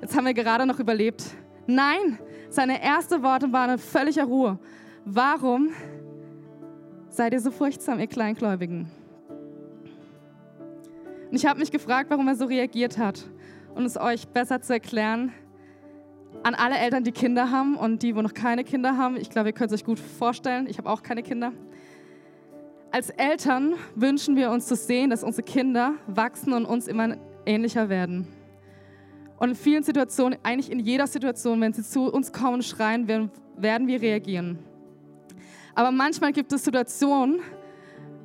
Jetzt 0.00 0.16
haben 0.16 0.26
wir 0.26 0.34
gerade 0.34 0.66
noch 0.66 0.78
überlebt. 0.78 1.24
Nein, 1.66 2.18
seine 2.50 2.80
ersten 2.82 3.22
Worte 3.22 3.52
waren 3.52 3.70
in 3.70 3.78
völliger 3.78 4.24
Ruhe. 4.24 4.58
Warum 5.04 5.70
seid 7.08 7.32
ihr 7.32 7.40
so 7.40 7.50
furchtsam, 7.50 7.98
ihr 8.00 8.06
Kleingläubigen? 8.06 8.90
Und 11.30 11.36
ich 11.36 11.46
habe 11.46 11.58
mich 11.58 11.72
gefragt, 11.72 12.10
warum 12.10 12.28
er 12.28 12.36
so 12.36 12.44
reagiert 12.44 12.98
hat. 12.98 13.24
Und 13.74 13.84
es 13.84 13.96
euch 13.96 14.28
besser 14.28 14.60
zu 14.60 14.72
erklären, 14.72 15.32
an 16.44 16.54
alle 16.54 16.76
Eltern, 16.76 17.02
die 17.02 17.12
Kinder 17.12 17.50
haben 17.50 17.76
und 17.76 18.02
die, 18.02 18.14
wo 18.14 18.22
noch 18.22 18.34
keine 18.34 18.62
Kinder 18.62 18.96
haben. 18.96 19.16
Ich 19.16 19.30
glaube, 19.30 19.48
ihr 19.48 19.52
könnt 19.52 19.72
es 19.72 19.80
euch 19.80 19.84
gut 19.84 19.98
vorstellen. 19.98 20.66
Ich 20.68 20.78
habe 20.78 20.90
auch 20.90 21.02
keine 21.02 21.22
Kinder. 21.22 21.52
Als 22.94 23.10
Eltern 23.10 23.74
wünschen 23.96 24.36
wir 24.36 24.52
uns 24.52 24.66
zu 24.66 24.76
sehen, 24.76 25.10
dass 25.10 25.24
unsere 25.24 25.42
Kinder 25.42 25.94
wachsen 26.06 26.52
und 26.52 26.64
uns 26.64 26.86
immer 26.86 27.16
ähnlicher 27.44 27.88
werden. 27.88 28.28
Und 29.36 29.48
in 29.48 29.54
vielen 29.56 29.82
Situationen, 29.82 30.38
eigentlich 30.44 30.70
in 30.70 30.78
jeder 30.78 31.08
Situation, 31.08 31.60
wenn 31.60 31.72
sie 31.72 31.82
zu 31.82 32.04
uns 32.04 32.32
kommen 32.32 32.54
und 32.54 32.64
schreien, 32.64 33.08
werden 33.56 33.88
wir 33.88 34.00
reagieren. 34.00 34.60
Aber 35.74 35.90
manchmal 35.90 36.30
gibt 36.30 36.52
es 36.52 36.62
Situationen, 36.62 37.40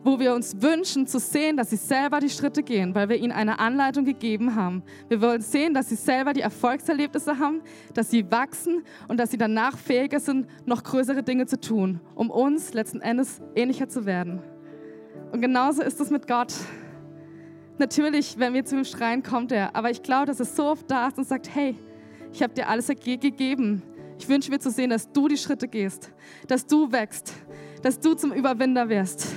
wo 0.03 0.19
wir 0.19 0.35
uns 0.35 0.61
wünschen 0.61 1.07
zu 1.07 1.17
sehen, 1.17 1.57
dass 1.57 1.71
sie 1.71 1.75
selber 1.75 2.19
die 2.19 2.29
Schritte 2.29 2.61
gehen, 2.61 2.93
weil 2.93 3.09
wir 3.09 3.17
ihnen 3.17 3.31
eine 3.31 3.57
Anleitung 3.57 4.05
gegeben 4.05 4.53
haben. 4.53 4.83
Wir 5.07 5.19
wollen 5.19 5.41
sehen, 5.41 5.73
dass 5.73 5.89
sie 5.89 5.95
selber 5.95 6.33
die 6.33 6.41
Erfolgserlebnisse 6.41 7.39
haben, 7.39 7.63
dass 7.95 8.11
sie 8.11 8.29
wachsen 8.29 8.83
und 9.07 9.19
dass 9.19 9.31
sie 9.31 9.37
danach 9.39 9.79
fähiger 9.79 10.19
sind, 10.19 10.45
noch 10.67 10.83
größere 10.83 11.23
Dinge 11.23 11.47
zu 11.47 11.59
tun, 11.59 12.01
um 12.13 12.29
uns 12.29 12.75
letzten 12.75 13.01
Endes 13.01 13.41
ähnlicher 13.55 13.89
zu 13.89 14.05
werden. 14.05 14.43
Und 15.39 15.43
genauso 15.43 15.81
ist 15.81 16.01
es 16.01 16.09
mit 16.09 16.27
Gott. 16.27 16.53
Natürlich, 17.77 18.37
wenn 18.37 18.53
wir 18.53 18.65
zu 18.65 18.75
ihm 18.75 18.83
schreien, 18.83 19.23
kommt 19.23 19.53
er. 19.53 19.73
Aber 19.73 19.89
ich 19.89 20.03
glaube, 20.03 20.25
dass 20.25 20.39
er 20.39 20.45
so 20.45 20.65
oft 20.65 20.91
da 20.91 21.07
ist 21.07 21.17
und 21.17 21.25
sagt, 21.25 21.55
hey, 21.55 21.77
ich 22.33 22.43
habe 22.43 22.53
dir 22.53 22.67
alles 22.67 22.87
gegeben. 22.87 23.81
Ich 24.19 24.27
wünsche 24.27 24.51
mir 24.51 24.59
zu 24.59 24.69
sehen, 24.69 24.89
dass 24.89 25.09
du 25.11 25.29
die 25.29 25.37
Schritte 25.37 25.69
gehst, 25.69 26.11
dass 26.47 26.67
du 26.67 26.91
wächst, 26.91 27.33
dass 27.81 28.01
du 28.01 28.15
zum 28.15 28.33
Überwinder 28.33 28.89
wirst 28.89 29.27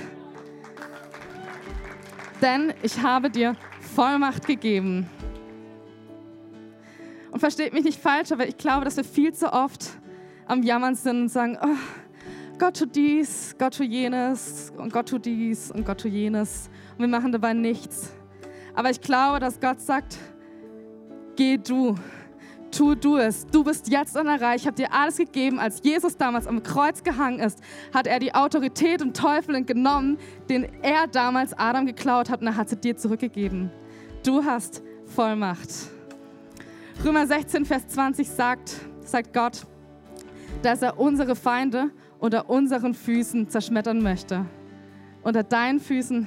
denn 2.43 2.73
ich 2.83 3.01
habe 3.01 3.29
dir 3.29 3.55
Vollmacht 3.95 4.45
gegeben. 4.45 5.09
Und 7.31 7.39
versteht 7.39 7.73
mich 7.73 7.85
nicht 7.85 7.99
falsch, 7.99 8.31
aber 8.31 8.47
ich 8.47 8.57
glaube, 8.57 8.85
dass 8.85 8.97
wir 8.97 9.03
viel 9.03 9.33
zu 9.33 9.51
oft 9.51 9.91
am 10.45 10.61
Jammern 10.61 10.93
sind 10.93 11.21
und 11.21 11.29
sagen, 11.29 11.57
oh, 11.63 11.77
Gott 12.59 12.77
tut 12.77 12.95
dies, 12.95 13.55
Gott 13.57 13.75
tut 13.75 13.87
jenes 13.87 14.71
und 14.77 14.93
Gott 14.93 15.09
tut 15.09 15.25
dies 15.25 15.71
und 15.71 15.85
Gott 15.85 16.01
tut 16.01 16.11
jenes. 16.11 16.69
Und 16.93 16.99
wir 16.99 17.07
machen 17.07 17.31
dabei 17.31 17.53
nichts. 17.53 18.13
Aber 18.75 18.89
ich 18.89 19.01
glaube, 19.01 19.39
dass 19.39 19.59
Gott 19.59 19.81
sagt, 19.81 20.17
geh 21.35 21.57
du, 21.57 21.95
tu 22.71 22.95
du 22.95 23.17
es. 23.17 23.45
Du 23.47 23.63
bist 23.63 23.87
jetzt 23.87 24.15
Reihe. 24.15 24.55
Ich 24.55 24.65
habe 24.65 24.75
dir 24.75 24.91
alles 24.93 25.17
gegeben. 25.17 25.59
Als 25.59 25.81
Jesus 25.83 26.17
damals 26.17 26.47
am 26.47 26.63
Kreuz 26.63 27.03
gehangen 27.03 27.39
ist, 27.39 27.59
hat 27.93 28.07
er 28.07 28.19
die 28.19 28.33
Autorität 28.33 29.01
und 29.01 29.15
Teufel 29.15 29.63
genommen, 29.63 30.17
den 30.49 30.67
er 30.81 31.07
damals 31.07 31.53
Adam 31.53 31.85
geklaut 31.85 32.29
hat 32.29 32.41
und 32.41 32.47
er 32.47 32.55
hat 32.55 32.69
sie 32.69 32.77
dir 32.77 32.97
zurückgegeben. 32.97 33.71
Du 34.23 34.43
hast 34.43 34.83
Vollmacht. 35.05 35.69
Römer 37.03 37.27
16, 37.27 37.65
Vers 37.65 37.87
20 37.87 38.29
sagt, 38.29 38.75
sagt 39.01 39.33
Gott, 39.33 39.65
dass 40.61 40.81
er 40.81 40.99
unsere 40.99 41.35
Feinde 41.35 41.91
unter 42.23 42.49
unseren 42.49 42.93
Füßen 42.93 43.49
zerschmettern 43.49 44.01
möchte. 44.01 44.45
Unter 45.23 45.43
deinen 45.43 45.81
Füßen, 45.81 46.25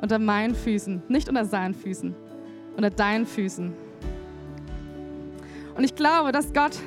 unter 0.00 0.20
meinen 0.20 0.54
Füßen, 0.54 1.02
nicht 1.08 1.28
unter 1.28 1.44
seinen 1.44 1.74
Füßen, 1.74 2.14
unter 2.76 2.90
deinen 2.90 3.26
Füßen. 3.26 3.72
Und 5.76 5.82
ich 5.82 5.96
glaube, 5.96 6.30
dass 6.30 6.52
Gott 6.52 6.78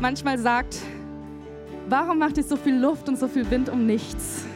manchmal 0.00 0.36
sagt, 0.36 0.78
warum 1.88 2.18
macht 2.18 2.38
ihr 2.38 2.42
so 2.42 2.56
viel 2.56 2.74
Luft 2.74 3.08
und 3.08 3.20
so 3.20 3.28
viel 3.28 3.48
Wind 3.48 3.68
um 3.68 3.86
nichts? 3.86 4.46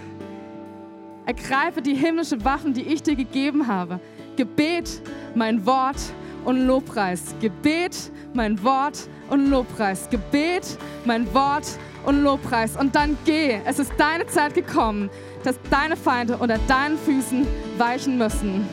Ergreife 1.24 1.80
die 1.80 1.94
himmlischen 1.94 2.44
Waffen, 2.44 2.74
die 2.74 2.82
ich 2.82 3.00
dir 3.04 3.14
gegeben 3.14 3.68
habe. 3.68 4.00
Gebet, 4.34 5.02
mein 5.36 5.64
Wort 5.64 6.00
und 6.44 6.66
Lobpreis. 6.66 7.32
Gebet, 7.40 8.10
mein 8.34 8.60
Wort 8.64 9.08
und 9.30 9.50
Lobpreis. 9.50 10.10
Gebet, 10.10 10.76
mein 11.04 11.32
Wort 11.32 11.78
und 12.08 12.22
Lobpreis. 12.22 12.74
Und 12.74 12.94
dann 12.94 13.18
geh. 13.26 13.60
Es 13.66 13.78
ist 13.78 13.92
deine 13.98 14.26
Zeit 14.26 14.54
gekommen, 14.54 15.10
dass 15.44 15.56
deine 15.70 15.94
Feinde 15.94 16.38
unter 16.38 16.58
deinen 16.66 16.98
Füßen 16.98 17.46
weichen 17.76 18.16
müssen. 18.16 18.66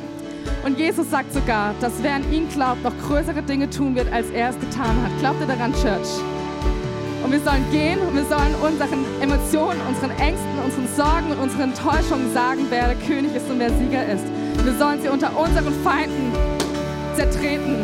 Und 0.63 0.79
Jesus 0.79 1.11
sagt 1.11 1.33
sogar, 1.33 1.75
dass 1.81 1.91
wer 2.01 2.15
an 2.15 2.31
ihn 2.31 2.47
glaubt, 2.49 2.83
noch 2.83 2.93
größere 3.07 3.41
Dinge 3.43 3.69
tun 3.69 3.95
wird, 3.95 4.11
als 4.13 4.29
er 4.29 4.49
es 4.49 4.59
getan 4.59 4.95
hat. 5.03 5.11
Glaubt 5.19 5.41
ihr 5.41 5.47
daran, 5.47 5.73
Church? 5.73 6.21
Und 7.23 7.31
wir 7.31 7.39
sollen 7.39 7.65
gehen 7.71 7.99
und 7.99 8.15
wir 8.15 8.25
sollen 8.25 8.55
unseren 8.61 9.03
Emotionen, 9.19 9.81
unseren 9.89 10.11
Ängsten, 10.11 10.59
unseren 10.63 10.87
Sorgen 10.95 11.31
und 11.31 11.39
unseren 11.39 11.73
Enttäuschungen 11.73 12.33
sagen, 12.33 12.67
wer 12.69 12.87
der 12.87 12.97
König 13.07 13.35
ist 13.35 13.49
und 13.49 13.59
wer 13.59 13.71
Sieger 13.71 14.05
ist. 14.05 14.23
Wir 14.63 14.73
sollen 14.75 15.01
sie 15.01 15.09
unter 15.09 15.35
unseren 15.37 15.73
Feinden 15.83 16.31
zertreten. 17.15 17.83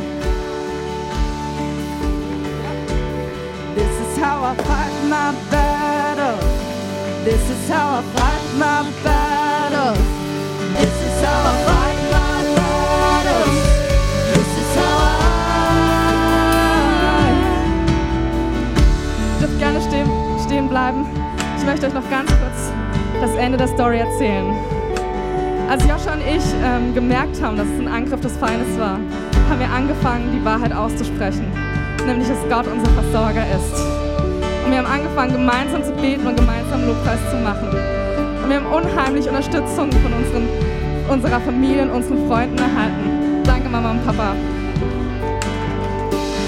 How 4.21 4.43
I 4.43 4.55
fight 4.55 4.93
my 5.10 5.34
battle. 5.49 6.38
This 7.25 7.41
is 7.49 7.69
how 7.69 7.99
I 7.99 8.01
fight 8.13 8.43
my 8.55 8.84
battles. 9.03 9.97
This 10.77 10.95
is 11.07 11.23
how 11.25 11.39
I 11.49 11.53
fight 11.65 11.97
my 12.15 12.36
battles. 12.55 13.55
This 14.36 14.51
is 14.62 14.75
how 14.77 14.95
I. 14.99 15.21
Dürft 19.39 19.57
gerne 19.57 19.81
stehen, 19.81 20.10
stehen 20.45 20.67
bleiben. 20.69 21.05
Ich 21.57 21.65
möchte 21.65 21.88
euch 21.88 21.93
noch 21.93 22.07
ganz 22.12 22.29
kurz 22.29 22.71
das 23.21 23.36
Ende 23.36 23.57
der 23.57 23.69
Story 23.69 23.97
erzählen. 23.99 24.53
Als 25.67 25.84
Joscha 25.84 26.13
und 26.13 26.21
ich 26.21 26.43
ähm, 26.63 26.93
gemerkt 26.93 27.41
haben, 27.41 27.57
dass 27.57 27.67
es 27.67 27.79
ein 27.79 27.88
Angriff 27.88 28.21
des 28.21 28.38
Feindes 28.38 28.77
war, 28.77 28.99
haben 29.49 29.60
wir 29.60 29.71
angefangen, 29.71 30.31
die 30.31 30.45
Wahrheit 30.45 30.73
auszusprechen, 30.73 31.51
nämlich 32.05 32.27
dass 32.27 32.38
Gott 32.49 32.67
unser 32.67 32.91
Versorger 32.91 33.45
ist. 33.57 34.00
Und 34.71 34.77
wir 34.77 34.86
haben 34.86 35.01
angefangen, 35.01 35.34
gemeinsam 35.34 35.84
zu 35.84 35.91
beten 35.91 36.25
und 36.25 36.38
gemeinsam 36.38 36.88
Lobpreis 36.88 37.19
zu 37.29 37.36
machen. 37.36 37.67
Und 38.41 38.49
wir 38.49 38.55
haben 38.55 38.67
unheimlich 38.67 39.27
Unterstützung 39.27 39.91
von 39.91 40.13
unseren, 40.13 40.47
unserer 41.10 41.41
Familie 41.41 41.84
und 41.84 41.89
unseren 41.89 42.25
Freunden 42.25 42.57
erhalten. 42.57 43.43
Danke, 43.43 43.67
Mama 43.67 43.91
und 43.91 44.05
Papa. 44.05 44.31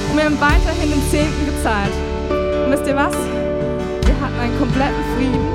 Und 0.10 0.18
wir 0.18 0.24
haben 0.24 0.40
weiterhin 0.40 0.90
den 0.90 1.02
Zehnten 1.12 1.46
gezahlt. 1.48 1.92
Und 2.64 2.72
wisst 2.72 2.88
ihr 2.88 2.96
was? 2.96 3.12
Wir 3.12 4.16
hatten 4.22 4.40
einen 4.40 4.58
kompletten 4.58 5.04
Frieden, 5.18 5.46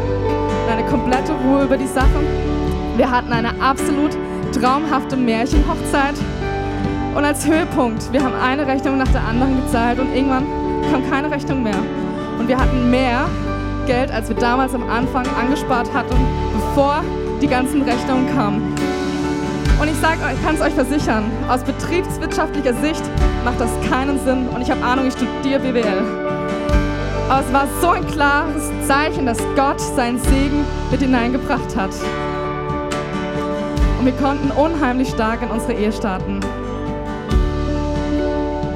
eine 0.70 0.84
komplette 0.90 1.32
Ruhe 1.32 1.64
über 1.64 1.78
die 1.78 1.86
Sache. 1.86 2.20
Wir 2.98 3.10
hatten 3.10 3.32
eine 3.32 3.58
absolut 3.62 4.14
traumhafte 4.52 5.16
Märchenhochzeit. 5.16 6.16
Und 7.14 7.24
als 7.24 7.46
Höhepunkt, 7.46 8.12
wir 8.12 8.22
haben 8.22 8.34
eine 8.34 8.66
Rechnung 8.66 8.98
nach 8.98 9.08
der 9.08 9.22
anderen 9.22 9.56
gezahlt 9.64 9.98
und 9.98 10.14
irgendwann 10.14 10.44
kam 10.92 11.08
keine 11.10 11.30
Rechnung 11.30 11.62
mehr. 11.62 11.80
Und 12.38 12.48
wir 12.48 12.58
hatten 12.58 12.90
mehr 12.90 13.26
Geld, 13.86 14.10
als 14.10 14.28
wir 14.28 14.36
damals 14.36 14.74
am 14.74 14.88
Anfang 14.88 15.26
angespart 15.40 15.92
hatten, 15.92 16.16
bevor 16.54 17.02
die 17.40 17.48
ganzen 17.48 17.82
Rechnungen 17.82 18.32
kamen. 18.34 18.74
Und 19.80 19.88
ich 19.88 19.96
sage 19.96 20.18
euch, 20.24 20.42
kann 20.44 20.56
es 20.56 20.60
euch 20.60 20.74
versichern, 20.74 21.24
aus 21.48 21.62
betriebswirtschaftlicher 21.62 22.74
Sicht 22.74 23.02
macht 23.44 23.60
das 23.60 23.70
keinen 23.88 24.18
Sinn. 24.24 24.48
Und 24.48 24.60
ich 24.60 24.70
habe 24.70 24.82
Ahnung, 24.82 25.06
ich 25.06 25.14
studiere 25.14 25.60
BWL. 25.60 26.02
Aber 27.28 27.44
es 27.46 27.52
war 27.52 27.66
so 27.80 27.88
ein 27.88 28.06
klares 28.06 28.70
Zeichen, 28.86 29.26
dass 29.26 29.38
Gott 29.54 29.80
seinen 29.80 30.18
Segen 30.18 30.64
mit 30.90 31.00
hineingebracht 31.00 31.76
hat. 31.76 31.90
Und 33.98 34.06
wir 34.06 34.12
konnten 34.12 34.50
unheimlich 34.50 35.08
stark 35.08 35.42
in 35.42 35.50
unsere 35.50 35.74
Ehe 35.74 35.92
starten. 35.92 36.40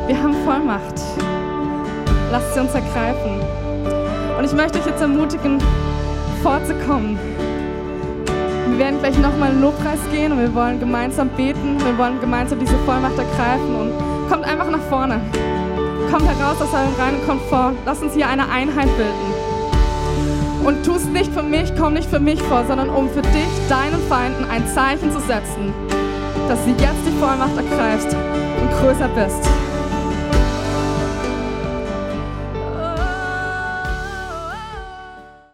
Wir 0.07 0.22
haben 0.22 0.35
Vollmacht. 0.44 1.01
Lasst 2.33 2.55
sie 2.55 2.61
uns 2.61 2.73
ergreifen. 2.73 3.42
Und 4.38 4.45
ich 4.45 4.55
möchte 4.55 4.79
euch 4.79 4.87
jetzt 4.87 5.03
ermutigen, 5.03 5.59
vorzukommen. 6.42 7.18
Wir 8.71 8.79
werden 8.79 9.01
gleich 9.01 9.18
nochmal 9.18 9.51
in 9.51 9.57
den 9.57 9.62
Lobpreis 9.62 9.99
gehen 10.11 10.33
und 10.33 10.40
wir 10.40 10.55
wollen 10.55 10.81
gemeinsam 10.81 11.29
beten. 11.29 11.77
Wir 11.85 11.99
wollen 11.99 12.18
gemeinsam 12.23 12.59
diese 12.59 12.79
Vollmacht 12.87 13.18
ergreifen. 13.18 13.77
Und 13.77 14.31
kommt 14.31 14.45
einfach 14.45 14.71
nach 14.71 14.81
vorne. 14.88 15.21
Kommt 16.11 16.27
heraus 16.27 16.57
aus 16.62 16.73
eurem 16.73 16.95
reinen 16.99 17.27
Komfort. 17.27 17.75
Lasst 17.85 18.03
uns 18.03 18.14
hier 18.14 18.27
eine 18.27 18.49
Einheit 18.49 18.88
bilden. 18.97 20.64
Und 20.64 20.87
tu 20.87 20.95
es 20.95 21.05
nicht 21.05 21.35
für 21.35 21.42
mich, 21.42 21.75
komm 21.79 21.92
nicht 21.92 22.09
für 22.09 22.21
mich 22.21 22.42
vor, 22.45 22.64
sondern 22.66 22.88
um 22.88 23.11
für 23.11 23.21
dich, 23.21 23.68
deinen 23.68 24.01
Feinden, 24.09 24.47
ein 24.51 24.66
Zeichen 24.68 25.12
zu 25.12 25.21
setzen, 25.21 25.75
dass 26.49 26.64
du 26.64 26.71
jetzt 26.71 27.05
die 27.07 27.18
Vollmacht 27.21 27.59
ergreifst 27.59 28.16
und 28.16 28.71
größer 28.81 29.09
bist. 29.09 29.62